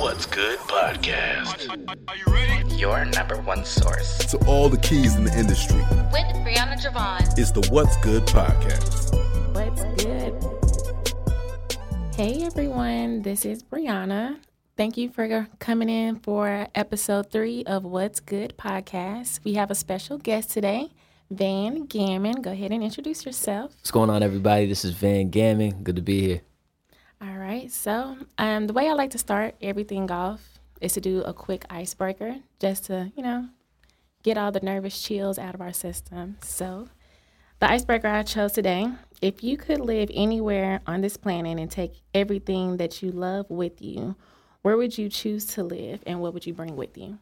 What's 0.00 0.24
Good 0.24 0.58
podcast. 0.60 1.68
Are 2.08 2.16
you 2.16 2.24
ready? 2.32 2.74
Your 2.74 3.04
number 3.04 3.36
one 3.42 3.66
source. 3.66 4.16
to 4.30 4.38
all 4.46 4.70
the 4.70 4.78
keys 4.78 5.14
in 5.14 5.24
the 5.24 5.38
industry. 5.38 5.76
with 5.76 6.26
Brianna 6.42 6.80
Javon. 6.80 7.38
It's 7.38 7.50
the 7.50 7.68
What's 7.70 7.98
Good 7.98 8.22
podcast. 8.22 9.12
What's 9.54 9.82
good? 10.02 10.34
Hey 12.14 12.42
everyone, 12.44 13.20
this 13.20 13.44
is 13.44 13.62
Brianna. 13.62 14.38
Thank 14.76 14.96
you 14.96 15.10
for 15.10 15.46
coming 15.58 15.90
in 15.90 16.16
for 16.20 16.66
episode 16.74 17.30
three 17.30 17.64
of 17.64 17.84
What's 17.84 18.20
Good 18.20 18.54
podcast. 18.56 19.40
We 19.44 19.52
have 19.54 19.70
a 19.70 19.74
special 19.74 20.16
guest 20.16 20.50
today, 20.50 20.88
Van 21.30 21.84
Gammon. 21.84 22.40
Go 22.40 22.52
ahead 22.52 22.72
and 22.72 22.82
introduce 22.82 23.26
yourself. 23.26 23.72
What's 23.72 23.90
going 23.90 24.08
on, 24.08 24.22
everybody? 24.22 24.64
This 24.66 24.82
is 24.82 24.92
Van 24.92 25.28
Gammon. 25.28 25.82
Good 25.82 25.96
to 25.96 26.02
be 26.02 26.20
here. 26.22 26.40
All 27.22 27.36
right, 27.36 27.70
so 27.70 28.16
um, 28.38 28.66
the 28.66 28.72
way 28.72 28.88
I 28.88 28.94
like 28.94 29.10
to 29.10 29.18
start 29.18 29.54
everything 29.60 30.10
off 30.10 30.58
is 30.80 30.94
to 30.94 31.02
do 31.02 31.20
a 31.22 31.34
quick 31.34 31.66
icebreaker 31.68 32.36
just 32.58 32.86
to, 32.86 33.12
you 33.14 33.22
know, 33.22 33.48
get 34.22 34.38
all 34.38 34.50
the 34.50 34.60
nervous 34.60 35.00
chills 35.02 35.38
out 35.38 35.54
of 35.54 35.60
our 35.60 35.72
system. 35.74 36.38
So, 36.42 36.88
the 37.58 37.70
icebreaker 37.70 38.08
I 38.08 38.22
chose 38.22 38.52
today 38.52 38.90
if 39.20 39.44
you 39.44 39.58
could 39.58 39.80
live 39.80 40.10
anywhere 40.14 40.80
on 40.86 41.02
this 41.02 41.18
planet 41.18 41.58
and 41.58 41.70
take 41.70 41.92
everything 42.14 42.78
that 42.78 43.02
you 43.02 43.12
love 43.12 43.50
with 43.50 43.82
you, 43.82 44.16
where 44.62 44.78
would 44.78 44.96
you 44.96 45.10
choose 45.10 45.44
to 45.46 45.62
live 45.62 46.00
and 46.06 46.20
what 46.20 46.32
would 46.32 46.46
you 46.46 46.54
bring 46.54 46.74
with 46.74 46.96
you? 46.96 47.18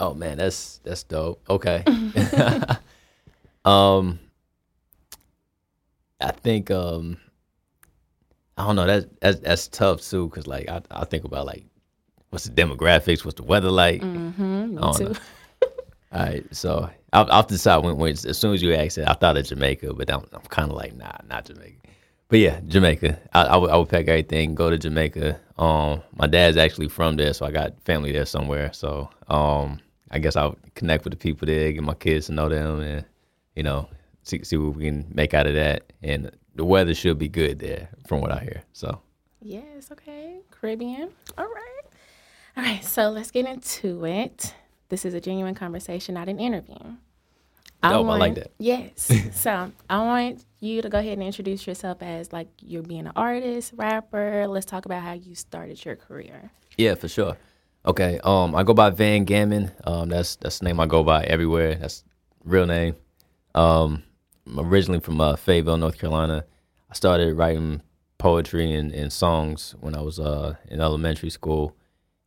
Oh 0.00 0.14
man, 0.14 0.38
that's 0.38 0.78
that's 0.78 1.04
dope. 1.04 1.40
Okay. 1.48 1.84
um, 3.64 4.18
I 6.20 6.32
think 6.32 6.72
um, 6.72 7.18
I 8.56 8.66
don't 8.66 8.76
know. 8.76 8.86
That's 8.86 9.06
that's, 9.20 9.40
that's 9.40 9.68
tough 9.68 10.00
too, 10.02 10.28
cause 10.28 10.46
like 10.46 10.68
I 10.68 10.80
I 10.90 11.04
think 11.04 11.24
about 11.24 11.46
like 11.46 11.64
what's 12.30 12.44
the 12.44 12.50
demographics, 12.50 13.24
what's 13.24 13.36
the 13.36 13.42
weather 13.42 13.70
like. 13.70 14.00
Mm-hmm, 14.00 14.74
me 14.74 14.78
I 14.78 14.98
know. 14.98 15.14
All 16.12 16.20
right, 16.20 16.54
so 16.54 16.88
I'll, 17.12 17.30
I'll 17.30 17.42
decide 17.42 17.78
when, 17.78 17.96
when 17.96 18.12
as 18.12 18.38
soon 18.38 18.54
as 18.54 18.62
you 18.62 18.72
asked 18.72 18.98
it, 18.98 19.08
I 19.08 19.14
thought 19.14 19.36
of 19.36 19.44
Jamaica, 19.46 19.94
but 19.94 20.08
I'm, 20.08 20.24
I'm 20.32 20.42
kind 20.42 20.70
of 20.70 20.76
like 20.76 20.94
nah, 20.94 21.16
not 21.28 21.46
Jamaica. 21.46 21.76
But 22.28 22.38
yeah, 22.38 22.60
Jamaica. 22.66 23.18
I, 23.32 23.42
I 23.42 23.56
would 23.56 23.70
I 23.70 23.76
would 23.76 23.88
pack 23.88 24.08
everything, 24.08 24.54
go 24.54 24.70
to 24.70 24.78
Jamaica. 24.78 25.40
Um, 25.58 26.02
my 26.16 26.26
dad's 26.26 26.56
actually 26.56 26.88
from 26.88 27.16
there, 27.16 27.32
so 27.32 27.46
I 27.46 27.50
got 27.50 27.80
family 27.82 28.12
there 28.12 28.26
somewhere. 28.26 28.72
So 28.72 29.08
um, 29.28 29.80
I 30.10 30.18
guess 30.18 30.36
I'll 30.36 30.56
connect 30.74 31.04
with 31.04 31.12
the 31.12 31.16
people 31.16 31.46
there, 31.46 31.72
get 31.72 31.82
my 31.82 31.94
kids 31.94 32.26
to 32.26 32.32
know 32.32 32.48
them, 32.48 32.80
and 32.80 33.04
you 33.56 33.62
know, 33.62 33.88
see 34.22 34.42
see 34.44 34.56
what 34.56 34.76
we 34.76 34.84
can 34.84 35.06
make 35.12 35.34
out 35.34 35.46
of 35.46 35.54
that. 35.54 35.92
And 36.02 36.30
the 36.54 36.64
weather 36.64 36.94
should 36.94 37.18
be 37.18 37.28
good 37.28 37.58
there, 37.58 37.88
from 38.06 38.20
what 38.20 38.30
I 38.30 38.40
hear. 38.40 38.62
So 38.72 39.00
Yes, 39.44 39.90
okay. 39.92 40.38
Caribbean. 40.50 41.10
All 41.36 41.44
right. 41.44 41.82
All 42.56 42.64
right, 42.64 42.82
so 42.82 43.10
let's 43.10 43.30
get 43.30 43.46
into 43.46 44.06
it. 44.06 44.54
This 44.88 45.04
is 45.04 45.12
a 45.12 45.20
genuine 45.20 45.54
conversation, 45.54 46.14
not 46.14 46.28
an 46.28 46.38
interview. 46.38 46.78
Dope, 47.82 48.06
I 48.08 48.16
like 48.16 48.36
that. 48.36 48.52
Yes. 48.58 49.12
so 49.34 49.70
I 49.90 49.98
want 49.98 50.44
you 50.60 50.80
to 50.80 50.88
go 50.88 50.98
ahead 50.98 51.14
and 51.14 51.22
introduce 51.22 51.66
yourself 51.66 51.98
as 52.00 52.32
like 52.32 52.48
you're 52.62 52.82
being 52.82 53.06
an 53.06 53.12
artist, 53.14 53.72
rapper. 53.76 54.46
Let's 54.48 54.64
talk 54.64 54.86
about 54.86 55.02
how 55.02 55.12
you 55.12 55.34
started 55.34 55.84
your 55.84 55.96
career. 55.96 56.50
Yeah, 56.78 56.94
for 56.94 57.08
sure. 57.08 57.36
Okay. 57.84 58.18
Um, 58.24 58.54
I 58.54 58.62
go 58.62 58.72
by 58.72 58.88
Van 58.90 59.24
Gammon. 59.24 59.70
Um, 59.84 60.08
that's 60.08 60.36
that's 60.36 60.60
the 60.60 60.64
name 60.64 60.80
I 60.80 60.86
go 60.86 61.02
by 61.04 61.24
everywhere. 61.24 61.74
That's 61.74 62.02
real 62.44 62.66
name. 62.66 62.96
Um, 63.54 64.04
originally 64.56 65.00
from 65.00 65.20
uh, 65.20 65.36
Fayetteville, 65.36 65.76
North 65.76 65.98
Carolina. 65.98 66.44
I 66.90 66.94
started 66.94 67.34
writing 67.36 67.82
poetry 68.18 68.72
and, 68.72 68.92
and 68.92 69.12
songs 69.12 69.74
when 69.80 69.94
I 69.94 70.00
was 70.00 70.18
uh, 70.18 70.56
in 70.68 70.80
elementary 70.80 71.30
school, 71.30 71.76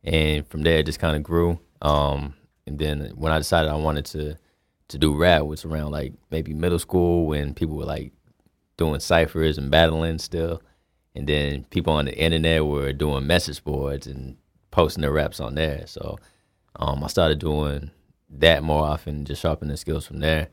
and 0.04 0.46
from 0.48 0.62
there 0.62 0.78
it 0.78 0.86
just 0.86 1.00
kind 1.00 1.16
of 1.16 1.22
grew. 1.22 1.58
Um, 1.82 2.34
and 2.66 2.78
then 2.78 3.12
when 3.14 3.32
I 3.32 3.38
decided 3.38 3.70
I 3.70 3.76
wanted 3.76 4.04
to 4.06 4.36
to 4.88 4.98
do 4.98 5.14
rap, 5.14 5.42
was 5.42 5.64
around 5.64 5.92
like 5.92 6.14
maybe 6.30 6.54
middle 6.54 6.78
school 6.78 7.26
when 7.26 7.52
people 7.52 7.76
were 7.76 7.84
like 7.84 8.12
doing 8.78 9.00
ciphers 9.00 9.58
and 9.58 9.70
battling 9.70 10.18
still. 10.18 10.62
And 11.14 11.26
then 11.26 11.64
people 11.64 11.92
on 11.92 12.06
the 12.06 12.16
internet 12.16 12.64
were 12.64 12.92
doing 12.92 13.26
message 13.26 13.62
boards 13.62 14.06
and 14.06 14.36
posting 14.70 15.02
their 15.02 15.12
raps 15.12 15.40
on 15.40 15.56
there. 15.56 15.84
So 15.86 16.18
um, 16.76 17.04
I 17.04 17.08
started 17.08 17.38
doing 17.38 17.90
that 18.30 18.62
more 18.62 18.84
often, 18.84 19.24
just 19.24 19.42
sharpening 19.42 19.72
the 19.72 19.76
skills 19.76 20.06
from 20.06 20.20
there. 20.20 20.48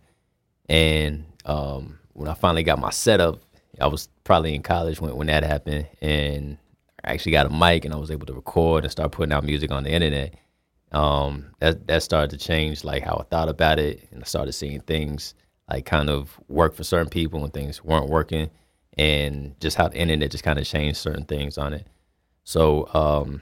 And 0.67 1.25
um, 1.45 1.99
when 2.13 2.27
I 2.27 2.33
finally 2.33 2.63
got 2.63 2.79
my 2.79 2.89
setup, 2.89 3.41
I 3.79 3.87
was 3.87 4.09
probably 4.23 4.55
in 4.55 4.63
college 4.63 4.99
when, 4.99 5.15
when 5.15 5.27
that 5.27 5.43
happened. 5.43 5.87
And 6.01 6.57
I 7.03 7.13
actually 7.13 7.33
got 7.33 7.45
a 7.45 7.49
mic 7.49 7.85
and 7.85 7.93
I 7.93 7.97
was 7.97 8.11
able 8.11 8.25
to 8.27 8.33
record 8.33 8.83
and 8.83 8.91
start 8.91 9.11
putting 9.11 9.33
out 9.33 9.43
music 9.43 9.71
on 9.71 9.83
the 9.83 9.91
internet. 9.91 10.35
Um, 10.91 11.47
that 11.59 11.87
that 11.87 12.03
started 12.03 12.29
to 12.31 12.37
change 12.37 12.83
like 12.83 13.03
how 13.03 13.17
I 13.17 13.23
thought 13.23 13.49
about 13.49 13.79
it, 13.79 14.07
and 14.11 14.21
I 14.21 14.25
started 14.25 14.53
seeing 14.53 14.79
things 14.81 15.33
like 15.69 15.85
kind 15.85 16.09
of 16.09 16.39
work 16.47 16.73
for 16.73 16.83
certain 16.85 17.09
people 17.09 17.43
and 17.43 17.51
things 17.53 17.83
weren't 17.83 18.07
working, 18.07 18.49
and 18.97 19.59
just 19.59 19.75
how 19.75 19.89
the 19.89 19.97
internet 19.97 20.31
just 20.31 20.43
kind 20.45 20.57
of 20.57 20.65
changed 20.65 20.97
certain 20.97 21.25
things 21.25 21.57
on 21.57 21.73
it. 21.73 21.85
So 22.45 22.87
um, 22.93 23.41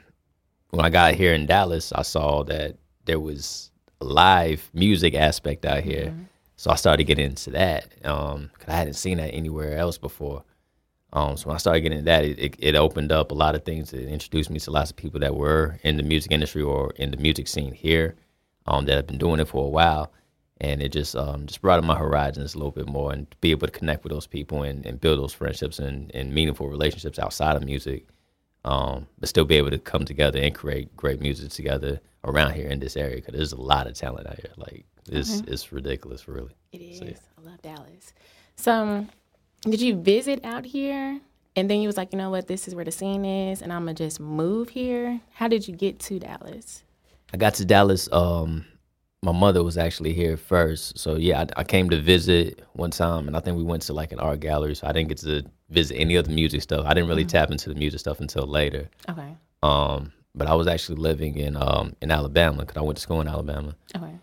when 0.72 0.84
I 0.84 0.90
got 0.90 1.14
here 1.14 1.34
in 1.34 1.46
Dallas, 1.46 1.92
I 1.94 2.02
saw 2.02 2.44
that 2.46 2.78
there 3.06 3.20
was 3.20 3.72
a 4.02 4.06
live 4.06 4.68
music 4.74 5.14
aspect 5.14 5.66
out 5.66 5.84
here. 5.84 6.16
So 6.64 6.72
I 6.72 6.76
started 6.76 7.04
getting 7.04 7.26
into 7.26 7.50
that 7.50 7.90
because 7.90 8.70
I 8.70 8.72
hadn't 8.72 8.94
seen 8.94 9.18
that 9.18 9.34
anywhere 9.34 9.76
else 9.78 9.98
before. 9.98 10.46
Um, 11.12 11.36
so 11.36 11.48
when 11.48 11.56
I 11.56 11.58
started 11.58 11.82
getting 11.82 11.98
into 11.98 12.06
that, 12.06 12.24
it, 12.24 12.40
it, 12.40 12.56
it 12.58 12.76
opened 12.76 13.12
up 13.12 13.32
a 13.32 13.34
lot 13.34 13.54
of 13.54 13.66
things. 13.66 13.92
It 13.92 14.08
introduced 14.08 14.50
me 14.50 14.62
to 14.62 14.72
lots 14.72 14.90
of 14.90 14.96
people 14.96 15.20
that 15.20 15.36
were 15.36 15.78
in 15.84 15.98
the 15.98 16.04
music 16.04 16.32
industry 16.32 16.62
or 16.62 16.92
in 16.96 17.12
the 17.12 17.18
music 17.18 17.50
scene 17.50 17.74
here 17.74 18.16
um, 18.66 18.86
that 18.86 18.96
have 18.96 19.08
been 19.08 19.18
doing 19.18 19.42
it 19.42 19.50
for 19.50 19.66
a 19.66 19.70
while. 19.70 20.14
And 20.62 20.82
it 20.82 20.94
just 20.94 21.18
um, 21.18 21.48
just 21.48 21.62
broadened 21.62 21.86
my 21.86 21.98
horizons 21.98 22.56
a 22.56 22.58
little 22.58 22.72
bit 22.72 22.88
more 22.88 23.12
and 23.12 23.28
be 23.42 23.52
able 23.52 23.68
to 23.68 23.74
connect 23.74 24.06
with 24.06 24.14
those 24.14 24.26
people 24.26 24.64
and, 24.64 24.86
and 24.86 25.02
build 25.02 25.20
those 25.20 25.34
friendships 25.34 25.80
and, 25.80 26.16
and 26.16 26.34
meaningful 26.34 26.70
relationships 26.70 27.20
outside 27.20 27.58
of 27.58 27.66
music 27.66 28.06
um, 28.64 29.08
but 29.20 29.28
still 29.28 29.44
be 29.44 29.58
able 29.58 29.72
to 29.72 29.80
come 29.80 30.06
together 30.06 30.40
and 30.40 30.56
create 30.56 30.96
great 30.96 31.20
music 31.20 31.52
together 31.52 32.00
around 32.24 32.54
here 32.54 32.70
in 32.70 32.80
this 32.80 32.96
area 32.96 33.18
because 33.18 33.34
there's 33.34 33.52
a 33.52 33.60
lot 33.60 33.86
of 33.86 33.96
talent 33.96 34.28
out 34.28 34.36
here. 34.36 34.54
Like 34.56 34.86
it's 35.10 35.42
it's 35.48 35.72
ridiculous, 35.72 36.28
really. 36.28 36.52
It 36.72 36.82
is. 36.82 37.00
So, 37.00 37.06
yeah. 37.06 37.14
I 37.38 37.50
love 37.50 37.62
Dallas. 37.62 38.14
So, 38.56 38.72
um, 38.72 39.10
did 39.62 39.82
you 39.82 39.96
visit 39.96 40.44
out 40.44 40.66
here? 40.66 41.20
And 41.56 41.70
then 41.70 41.82
you 41.82 41.88
was 41.88 41.98
like, 41.98 42.12
you 42.12 42.18
know 42.18 42.32
what, 42.32 42.48
this 42.48 42.68
is 42.68 42.74
where 42.74 42.86
the 42.86 42.92
scene 42.92 43.26
is, 43.26 43.62
and 43.62 43.72
I'm 43.72 43.82
gonna 43.82 43.94
just 43.94 44.20
move 44.20 44.70
here. 44.70 45.22
How 45.34 45.48
did 45.48 45.68
you 45.68 45.76
get 45.76 46.00
to 46.00 46.20
Dallas? 46.20 46.84
I 47.32 47.38
got 47.38 47.54
to 47.56 47.66
Dallas. 47.66 48.10
Um, 48.12 48.66
my 49.22 49.32
mother 49.32 49.64
was 49.64 49.78
actually 49.78 50.14
here 50.14 50.36
first, 50.36 50.98
so 50.98 51.16
yeah, 51.16 51.42
I, 51.56 51.62
I 51.62 51.64
came 51.64 51.90
to 51.92 52.02
visit 52.02 52.64
one 52.74 52.92
time, 52.92 53.28
and 53.28 53.38
I 53.38 53.40
think 53.40 53.56
we 53.58 53.64
went 53.64 53.84
to 53.84 53.94
like 53.94 54.12
an 54.12 54.20
art 54.20 54.40
gallery. 54.40 54.76
So 54.76 54.88
I 54.88 54.92
didn't 54.92 55.10
get 55.10 55.20
to 55.20 55.44
visit 55.70 55.96
any 55.96 56.16
of 56.16 56.26
the 56.26 56.34
music 56.34 56.62
stuff. 56.64 56.86
I 56.86 56.94
didn't 56.94 57.08
really 57.08 57.26
tap 57.26 57.52
into 57.52 57.70
the 57.70 57.76
music 57.76 58.00
stuff 58.00 58.20
until 58.20 58.48
later. 58.48 58.90
Okay. 59.08 59.36
Um, 59.62 60.12
but 60.36 60.48
I 60.48 60.56
was 60.56 60.68
actually 60.68 60.98
living 60.98 61.38
in 61.38 61.56
um 61.56 61.96
in 62.02 62.12
Alabama 62.12 62.62
because 62.62 62.78
I 62.78 62.82
went 62.82 62.98
to 62.98 63.02
school 63.02 63.22
in 63.22 63.28
Alabama. 63.28 63.76
Okay. 63.96 64.16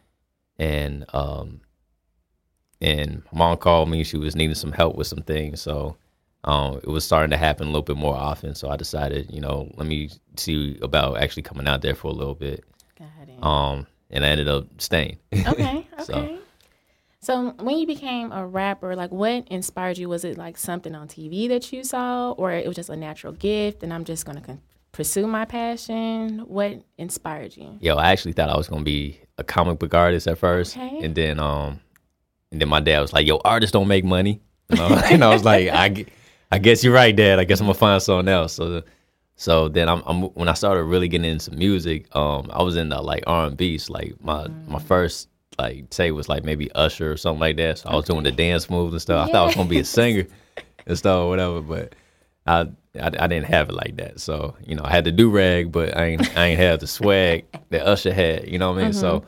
And 0.61 1.05
um 1.15 1.61
and 2.81 3.23
mom 3.33 3.57
called 3.57 3.89
me 3.91 4.05
she 4.05 4.17
was 4.17 4.37
needing 4.37 4.55
some 4.55 4.73
help 4.73 4.95
with 4.97 5.07
some 5.07 5.23
things 5.23 5.61
so 5.61 5.97
um 6.45 6.77
it 6.77 6.89
was 6.89 7.05
starting 7.05 7.31
to 7.31 7.37
happen 7.37 7.65
a 7.67 7.71
little 7.71 7.83
bit 7.83 7.97
more 7.97 8.15
often 8.17 8.55
so 8.55 8.69
i 8.71 8.77
decided 8.77 9.31
you 9.31 9.41
know 9.41 9.71
let 9.77 9.87
me 9.87 10.09
see 10.37 10.79
about 10.83 11.17
actually 11.19 11.43
coming 11.43 11.67
out 11.67 11.83
there 11.83 11.95
for 11.95 12.09
a 12.09 12.15
little 12.15 12.35
bit 12.35 12.65
Got 12.99 13.29
it. 13.29 13.43
um 13.45 13.87
and 14.11 14.25
i 14.25 14.29
ended 14.29 14.49
up 14.49 14.67
staying 14.79 15.19
Okay. 15.47 15.87
Okay. 16.01 16.05
So- 16.05 16.39
So, 17.23 17.51
when 17.61 17.77
you 17.77 17.87
became 17.87 18.33
a 18.33 18.47
rapper, 18.47 18.97
like 18.97 19.11
what 19.13 19.47
inspired 19.49 19.99
you? 19.99 20.09
Was 20.09 20.25
it 20.25 20.39
like 20.39 20.57
something 20.57 20.95
on 20.95 21.07
TV 21.07 21.49
that 21.49 21.71
you 21.71 21.85
saw, 21.85 22.31
or 22.33 22.51
it 22.51 22.67
was 22.67 22.75
just 22.77 22.89
a 22.89 22.97
natural 22.97 23.35
gift, 23.35 23.83
and 23.83 23.93
I'm 23.93 24.05
just 24.05 24.25
gonna 24.25 24.41
con- 24.41 24.63
pursue 24.93 25.27
my 25.27 25.45
passion? 25.45 26.41
What 26.41 26.83
inspired 26.99 27.57
you? 27.57 27.79
yo 27.81 27.97
i 27.97 28.11
actually 28.13 28.33
thought 28.33 28.49
i 28.51 28.57
was 28.57 28.69
gonna 28.69 28.83
be 28.85 29.19
a 29.39 29.45
comic 29.45 29.79
book 29.79 29.95
artist 29.95 30.27
at 30.27 30.37
first 30.39 30.77
Okay. 30.77 31.01
and 31.03 31.15
then 31.15 31.39
um 31.39 31.81
and 32.53 32.61
then 32.61 32.69
my 32.69 32.81
dad 32.81 33.01
was 33.01 33.13
like 33.13 33.27
yo 33.27 33.41
artists 33.45 33.73
don't 33.73 33.89
make 33.89 34.05
money. 34.05 34.41
And 34.69 34.81
I, 34.81 35.11
and 35.13 35.25
I 35.25 35.29
was 35.33 35.45
like 35.45 35.69
I, 35.69 36.05
I 36.53 36.59
guess 36.59 36.83
you're 36.85 36.93
right 36.95 37.15
dad. 37.15 37.39
I 37.39 37.45
guess 37.45 37.61
i'm 37.61 37.67
gonna 37.67 37.75
find 37.75 38.03
something 38.03 38.29
else. 38.33 38.53
So 38.55 38.83
so 39.37 39.69
then 39.69 39.89
I'm, 39.89 40.03
I'm 40.07 40.23
when 40.35 40.49
i 40.49 40.53
started 40.55 40.83
really 40.85 41.09
getting 41.09 41.31
into 41.31 41.51
music 41.53 42.15
um 42.15 42.51
i 42.53 42.63
was 42.63 42.77
into 42.77 43.01
like 43.01 43.25
r&b 43.27 43.79
so 43.79 43.93
like 43.95 44.15
my 44.21 44.47
my 44.69 44.79
first 44.79 45.29
like 45.59 45.87
say 45.91 46.11
was 46.11 46.29
like 46.29 46.45
maybe 46.45 46.71
usher 46.73 47.11
or 47.13 47.17
something 47.17 47.41
like 47.41 47.57
that. 47.57 47.79
So 47.79 47.89
i 47.89 47.95
was 47.95 48.05
doing 48.05 48.23
the 48.25 48.33
dance 48.33 48.69
moves 48.69 48.93
and 48.93 49.01
stuff. 49.01 49.29
I 49.29 49.33
thought 49.33 49.43
i 49.43 49.47
was 49.47 49.55
gonna 49.55 49.69
be 49.69 49.81
a 49.81 49.85
singer 49.85 50.27
and 50.87 50.99
stuff 50.99 51.21
or 51.21 51.29
whatever 51.29 51.61
but 51.63 51.95
I, 52.47 52.67
I 52.99 53.07
I 53.07 53.27
didn't 53.27 53.47
have 53.47 53.69
it 53.69 53.75
like 53.75 53.97
that. 53.97 54.21
So 54.21 54.57
you 54.65 54.75
know, 54.75 54.83
I 54.85 54.91
had 54.91 55.05
the 55.05 55.13
do 55.13 55.31
rag, 55.31 55.73
but 55.73 55.97
I 55.97 56.07
ain't 56.07 56.37
I 56.37 56.47
ain't 56.47 56.61
have 56.61 56.81
the 56.81 56.87
swag 56.87 57.45
that 57.71 57.87
Usher 57.87 58.13
had. 58.13 58.49
You 58.49 58.59
know 58.59 58.73
what 58.73 58.81
I 58.81 58.85
mean? 58.85 58.93
So, 58.93 59.25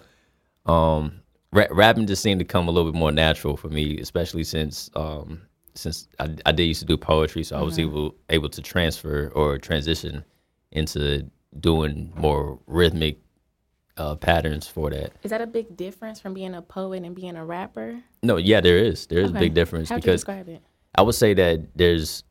um, 0.67 1.21
ra- 1.53 1.67
rapping 1.71 2.07
just 2.07 2.23
seemed 2.23 2.41
to 2.41 2.45
come 2.45 2.69
a 2.69 2.71
little 2.71 2.91
bit 2.91 2.99
more 2.99 3.13
natural 3.13 3.57
for 3.57 3.69
me, 3.69 3.99
especially 3.99 4.45
since 4.45 4.91
um 4.95 5.43
since 5.75 6.09
I, 6.19 6.35
I 6.45 6.53
did 6.53 6.65
used 6.65 6.81
to 6.81 6.87
do 6.87 6.97
poetry, 6.97 7.45
so 7.45 7.59
I 7.59 7.63
was 7.63 7.79
able 7.79 8.15
able 8.31 8.49
to 8.51 8.63
transfer 8.63 9.31
or 9.35 9.59
transition 9.59 10.25
into 10.71 11.31
doing 11.59 12.13
more 12.17 12.59
rhythmic 12.67 13.19
uh, 13.97 14.15
patterns 14.17 14.67
for 14.67 14.91
that. 14.91 15.13
Is 15.23 15.31
that 15.31 15.41
a 15.41 15.47
big 15.47 15.77
difference 15.77 16.21
from 16.21 16.35
being 16.35 16.55
a 16.55 16.63
poet 16.63 17.05
and 17.05 17.15
being 17.15 17.37
a 17.37 17.45
rapper? 17.45 18.03
No, 18.23 18.37
yeah, 18.37 18.61
there 18.61 18.79
is. 18.79 19.07
There 19.07 19.21
is 19.21 19.31
a 19.31 19.35
big 19.35 19.55
difference 19.55 19.89
How 19.89 19.97
because 19.97 20.21
describe 20.21 20.49
it? 20.49 20.63
I 20.95 21.03
would 21.03 21.15
say 21.15 21.35
that 21.35 21.77
there's 21.77 22.25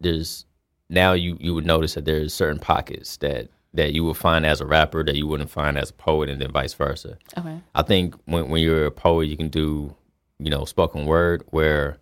there's 0.00 0.46
now 0.88 1.12
you 1.12 1.36
you 1.40 1.54
would 1.54 1.66
notice 1.66 1.94
that 1.94 2.04
there's 2.04 2.34
certain 2.34 2.58
pockets 2.58 3.16
that 3.18 3.48
that 3.72 3.92
you 3.92 4.04
would 4.04 4.16
find 4.16 4.46
as 4.46 4.60
a 4.60 4.66
rapper 4.66 5.02
that 5.02 5.16
you 5.16 5.26
wouldn't 5.26 5.50
find 5.50 5.76
as 5.76 5.90
a 5.90 5.94
poet, 5.94 6.28
and 6.28 6.40
then 6.40 6.52
vice 6.52 6.74
versa. 6.74 7.18
Okay. 7.36 7.60
I 7.74 7.82
think 7.82 8.14
when 8.26 8.48
when 8.48 8.62
you're 8.62 8.86
a 8.86 8.90
poet, 8.90 9.26
you 9.26 9.36
can 9.36 9.48
do 9.48 9.94
you 10.38 10.50
know 10.50 10.64
spoken 10.64 11.06
word 11.06 11.44
where 11.50 11.98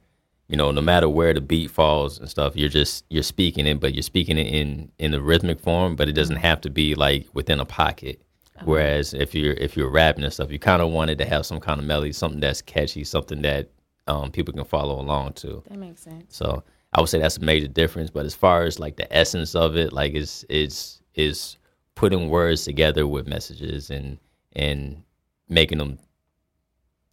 you 0.48 0.56
know 0.56 0.70
no 0.70 0.82
matter 0.82 1.08
where 1.08 1.32
the 1.32 1.40
beat 1.40 1.70
falls 1.70 2.18
and 2.18 2.28
stuff, 2.28 2.56
you're 2.56 2.68
just 2.68 3.04
you're 3.08 3.22
speaking 3.22 3.66
it, 3.66 3.80
but 3.80 3.94
you're 3.94 4.02
speaking 4.02 4.38
it 4.38 4.46
in 4.46 4.90
in 4.98 5.12
the 5.12 5.22
rhythmic 5.22 5.60
form, 5.60 5.96
but 5.96 6.08
it 6.08 6.12
doesn't 6.12 6.36
have 6.36 6.60
to 6.62 6.70
be 6.70 6.94
like 6.94 7.26
within 7.32 7.60
a 7.60 7.64
pocket. 7.64 8.20
Whereas 8.64 9.14
if 9.14 9.34
you're 9.34 9.54
if 9.54 9.76
you're 9.76 9.90
rapping 9.90 10.24
and 10.24 10.32
stuff, 10.32 10.52
you 10.52 10.58
kind 10.58 10.82
of 10.82 10.90
wanted 10.90 11.18
to 11.18 11.24
have 11.24 11.46
some 11.46 11.58
kind 11.58 11.80
of 11.80 11.86
melody, 11.86 12.12
something 12.12 12.40
that's 12.40 12.62
catchy, 12.62 13.02
something 13.02 13.42
that 13.42 13.70
um, 14.06 14.30
people 14.30 14.54
can 14.54 14.64
follow 14.64 15.00
along 15.00 15.34
to. 15.34 15.62
That 15.68 15.78
makes 15.78 16.02
sense. 16.02 16.36
So 16.36 16.62
I 16.92 17.00
would 17.00 17.08
say 17.08 17.18
that's 17.18 17.38
a 17.38 17.40
major 17.40 17.68
difference. 17.68 18.10
But 18.10 18.26
as 18.26 18.34
far 18.34 18.64
as 18.64 18.78
like 18.78 18.96
the 18.96 19.12
essence 19.16 19.54
of 19.54 19.76
it, 19.76 19.92
like 19.92 20.14
it's 20.14 20.44
it's 20.48 21.00
is 21.14 21.56
putting 21.94 22.28
words 22.28 22.64
together 22.64 23.06
with 23.06 23.26
messages 23.26 23.90
and 23.90 24.18
and 24.54 25.02
making 25.48 25.78
them, 25.78 25.98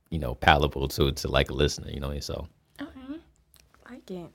you 0.09 0.19
know, 0.19 0.35
palatable 0.35 0.87
to 0.89 1.11
to 1.11 1.27
like 1.27 1.49
a 1.49 1.53
listener. 1.53 1.89
You 1.89 1.99
know, 1.99 2.17
so 2.19 2.47
Okay. 2.81 3.19
Like 3.89 4.11
it. 4.11 4.31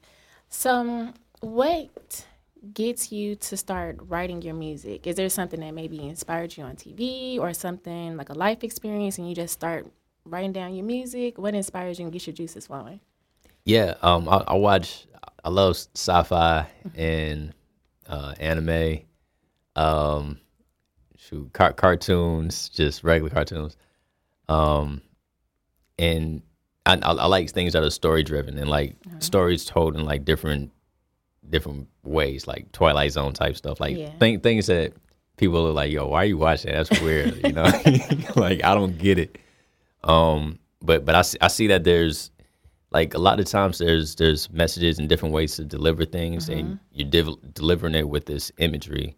So, 0.48 0.74
um, 0.74 1.14
what 1.40 2.26
gets 2.72 3.12
you 3.12 3.36
to 3.36 3.56
start 3.56 3.98
writing 4.08 4.40
your 4.40 4.54
music? 4.54 5.06
Is 5.06 5.16
there 5.16 5.28
something 5.28 5.60
that 5.60 5.74
maybe 5.74 6.08
inspired 6.08 6.56
you 6.56 6.64
on 6.64 6.76
TV 6.76 7.38
or 7.38 7.52
something 7.52 8.16
like 8.16 8.30
a 8.30 8.34
life 8.34 8.64
experience 8.64 9.18
and 9.18 9.28
you 9.28 9.34
just 9.34 9.52
start 9.52 9.86
writing 10.24 10.52
down 10.52 10.74
your 10.74 10.84
music? 10.84 11.38
What 11.38 11.54
inspires 11.54 11.98
you 11.98 12.06
and 12.06 12.12
gets 12.12 12.26
your 12.26 12.34
juices 12.34 12.66
flowing? 12.66 13.00
yeah, 13.64 13.94
um, 14.02 14.28
I, 14.28 14.44
I 14.48 14.54
watch. 14.54 15.06
I 15.44 15.50
love 15.50 15.76
sci-fi 15.94 16.66
and 16.96 17.52
uh, 18.08 18.34
anime. 18.40 19.00
Um, 19.76 20.38
shoot, 21.16 21.52
car- 21.52 21.72
cartoons, 21.74 22.70
just 22.70 23.04
regular 23.04 23.30
cartoons. 23.30 23.76
Um, 24.48 25.02
and 25.98 26.42
I, 26.86 26.94
I, 26.94 27.12
I 27.12 27.26
like 27.26 27.50
things 27.50 27.74
that 27.74 27.82
are 27.82 27.90
story 27.90 28.22
driven 28.22 28.58
and 28.58 28.68
like 28.70 28.96
stories 29.18 29.64
told 29.64 29.94
in 29.96 30.04
like 30.04 30.24
different 30.24 30.70
different 31.48 31.88
ways, 32.02 32.46
like 32.46 32.72
Twilight 32.72 33.12
Zone 33.12 33.32
type 33.34 33.56
stuff. 33.56 33.80
Like 33.80 33.96
Yeah. 33.96 34.10
thing, 34.18 34.40
things 34.40 34.66
that 34.68 34.92
people 35.36 35.66
are 35.66 35.72
like, 35.72 35.90
"Yo, 35.92 36.06
why 36.08 36.22
are 36.22 36.26
you 36.26 36.38
watching? 36.38 36.72
that? 36.72 36.88
That's 36.88 37.00
weird." 37.02 37.36
you 37.44 37.52
know, 37.52 37.64
like 38.36 38.64
I 38.64 38.74
don't 38.74 38.96
get 38.98 39.18
it. 39.18 39.38
Um, 40.02 40.58
but 40.82 41.04
but 41.04 41.14
I 41.14 41.22
see, 41.22 41.38
I 41.40 41.48
see 41.48 41.66
that 41.68 41.84
there's 41.84 42.30
like 42.94 43.12
a 43.12 43.18
lot 43.18 43.40
of 43.40 43.46
times 43.46 43.78
there's 43.78 44.14
there's 44.14 44.48
messages 44.50 45.00
and 45.00 45.08
different 45.08 45.34
ways 45.34 45.56
to 45.56 45.64
deliver 45.64 46.04
things, 46.04 46.48
and 46.48 46.64
mm-hmm. 46.64 46.74
you're 46.92 47.10
div- 47.10 47.52
delivering 47.52 47.96
it 47.96 48.08
with 48.08 48.26
this 48.26 48.52
imagery. 48.58 49.16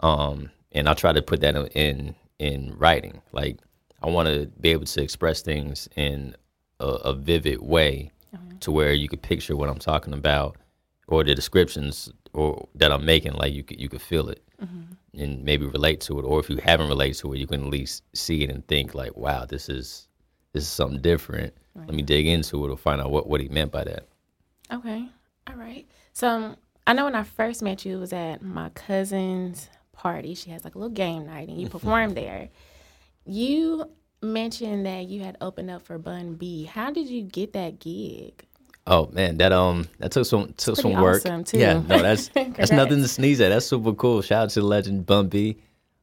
Um, 0.00 0.50
and 0.72 0.88
I 0.88 0.94
try 0.94 1.12
to 1.12 1.20
put 1.20 1.40
that 1.42 1.54
in 1.76 2.14
in 2.38 2.74
writing. 2.78 3.20
Like 3.32 3.58
I 4.02 4.08
want 4.08 4.28
to 4.28 4.46
be 4.60 4.70
able 4.70 4.86
to 4.86 5.02
express 5.02 5.42
things 5.42 5.90
in 5.94 6.34
a, 6.80 6.86
a 6.86 7.12
vivid 7.12 7.60
way, 7.60 8.12
uh-huh. 8.32 8.56
to 8.60 8.72
where 8.72 8.94
you 8.94 9.08
could 9.08 9.20
picture 9.20 9.56
what 9.56 9.68
I'm 9.68 9.78
talking 9.78 10.14
about, 10.14 10.56
or 11.06 11.22
the 11.22 11.34
descriptions 11.34 12.10
or 12.32 12.66
that 12.76 12.90
I'm 12.92 13.04
making. 13.04 13.34
Like 13.34 13.52
you 13.52 13.62
could 13.62 13.78
you 13.78 13.90
could 13.90 14.00
feel 14.00 14.30
it, 14.30 14.42
mm-hmm. 14.58 15.20
and 15.20 15.44
maybe 15.44 15.66
relate 15.66 16.00
to 16.02 16.18
it. 16.18 16.22
Or 16.22 16.40
if 16.40 16.48
you 16.48 16.56
haven't 16.56 16.88
related 16.88 17.18
to 17.18 17.34
it, 17.34 17.40
you 17.40 17.46
can 17.46 17.64
at 17.64 17.70
least 17.70 18.04
see 18.14 18.42
it 18.42 18.48
and 18.48 18.66
think 18.68 18.94
like, 18.94 19.14
wow, 19.18 19.44
this 19.44 19.68
is 19.68 20.08
this 20.54 20.62
is 20.62 20.70
something 20.70 21.02
different. 21.02 21.52
Let 21.76 21.94
me 21.94 22.02
dig 22.02 22.26
into 22.26 22.64
it 22.64 22.70
or 22.70 22.76
find 22.76 23.00
out 23.00 23.10
what 23.10 23.28
what 23.28 23.40
he 23.40 23.48
meant 23.48 23.72
by 23.72 23.84
that. 23.84 24.06
Okay. 24.72 25.08
All 25.46 25.56
right. 25.56 25.86
So 26.12 26.28
um, 26.28 26.56
I 26.86 26.92
know 26.92 27.04
when 27.04 27.14
I 27.14 27.22
first 27.22 27.62
met 27.62 27.84
you, 27.84 27.96
it 27.96 28.00
was 28.00 28.12
at 28.12 28.42
my 28.42 28.70
cousin's 28.70 29.68
party. 29.92 30.34
She 30.34 30.50
has 30.50 30.64
like 30.64 30.74
a 30.74 30.78
little 30.78 30.94
game 30.94 31.26
night 31.26 31.48
and 31.48 31.60
you 31.60 31.68
performed 31.76 32.16
there. 32.16 32.48
You 33.24 33.90
mentioned 34.22 34.86
that 34.86 35.06
you 35.06 35.22
had 35.22 35.36
opened 35.40 35.70
up 35.70 35.82
for 35.82 35.98
Bun 35.98 36.34
B. 36.34 36.64
How 36.64 36.90
did 36.90 37.08
you 37.08 37.22
get 37.22 37.52
that 37.52 37.80
gig? 37.80 38.44
Oh 38.88 39.08
man, 39.12 39.38
that 39.38 39.52
um 39.52 39.88
that 39.98 40.12
took 40.12 40.26
some 40.26 40.52
took 40.56 40.76
some 40.76 40.92
pretty 40.92 41.02
work. 41.02 41.16
awesome, 41.16 41.42
too. 41.42 41.58
Yeah, 41.58 41.82
no, 41.86 42.00
that's 42.00 42.28
that's 42.34 42.70
nothing 42.70 43.02
to 43.02 43.08
sneeze 43.08 43.40
at. 43.40 43.48
That's 43.48 43.66
super 43.66 43.92
cool. 43.92 44.22
Shout 44.22 44.44
out 44.44 44.50
to 44.50 44.60
the 44.60 44.66
legend 44.66 45.06
Bun 45.06 45.28
B. 45.28 45.58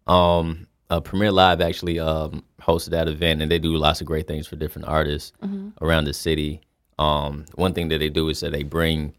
Um, 0.06 0.68
uh, 0.94 1.00
Premier 1.02 1.32
Live 1.32 1.60
actually 1.62 2.00
um 2.00 2.44
hosted 2.62 2.92
that 2.92 3.08
event, 3.08 3.42
and 3.42 3.52
they 3.52 3.60
do 3.60 3.76
lots 3.76 4.00
of 4.02 4.08
great 4.08 4.28
things 4.28 4.48
for 4.48 4.56
different 4.56 4.88
artists 4.88 5.32
Mm-hmm. 5.44 5.70
around 5.84 6.06
the 6.06 6.14
city. 6.14 6.62
Um, 7.00 7.46
one 7.56 7.74
thing 7.74 7.90
that 7.90 8.00
they 8.00 8.10
do 8.10 8.30
is 8.30 8.40
that 8.42 8.52
they 8.52 8.64
bring 8.64 9.14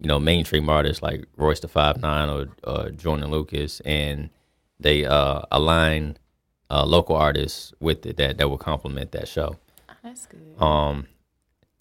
you 0.00 0.08
know 0.08 0.18
mainstream 0.20 0.68
artists 0.68 1.02
like 1.02 1.24
Royce 1.36 1.60
da 1.60 1.68
Five 1.68 2.00
Nine 2.00 2.28
or 2.28 2.46
uh, 2.64 2.88
Jordan 2.90 3.30
Lucas, 3.30 3.80
and 3.84 4.30
they 4.80 5.04
uh 5.04 5.42
align 5.50 6.16
uh, 6.70 6.84
local 6.84 7.16
artists 7.16 7.72
with 7.80 8.06
it 8.06 8.16
that 8.16 8.38
that 8.38 8.48
will 8.50 8.58
complement 8.58 9.12
that 9.12 9.28
show. 9.28 9.56
That's 10.02 10.26
good. 10.26 10.60
Um, 10.62 11.06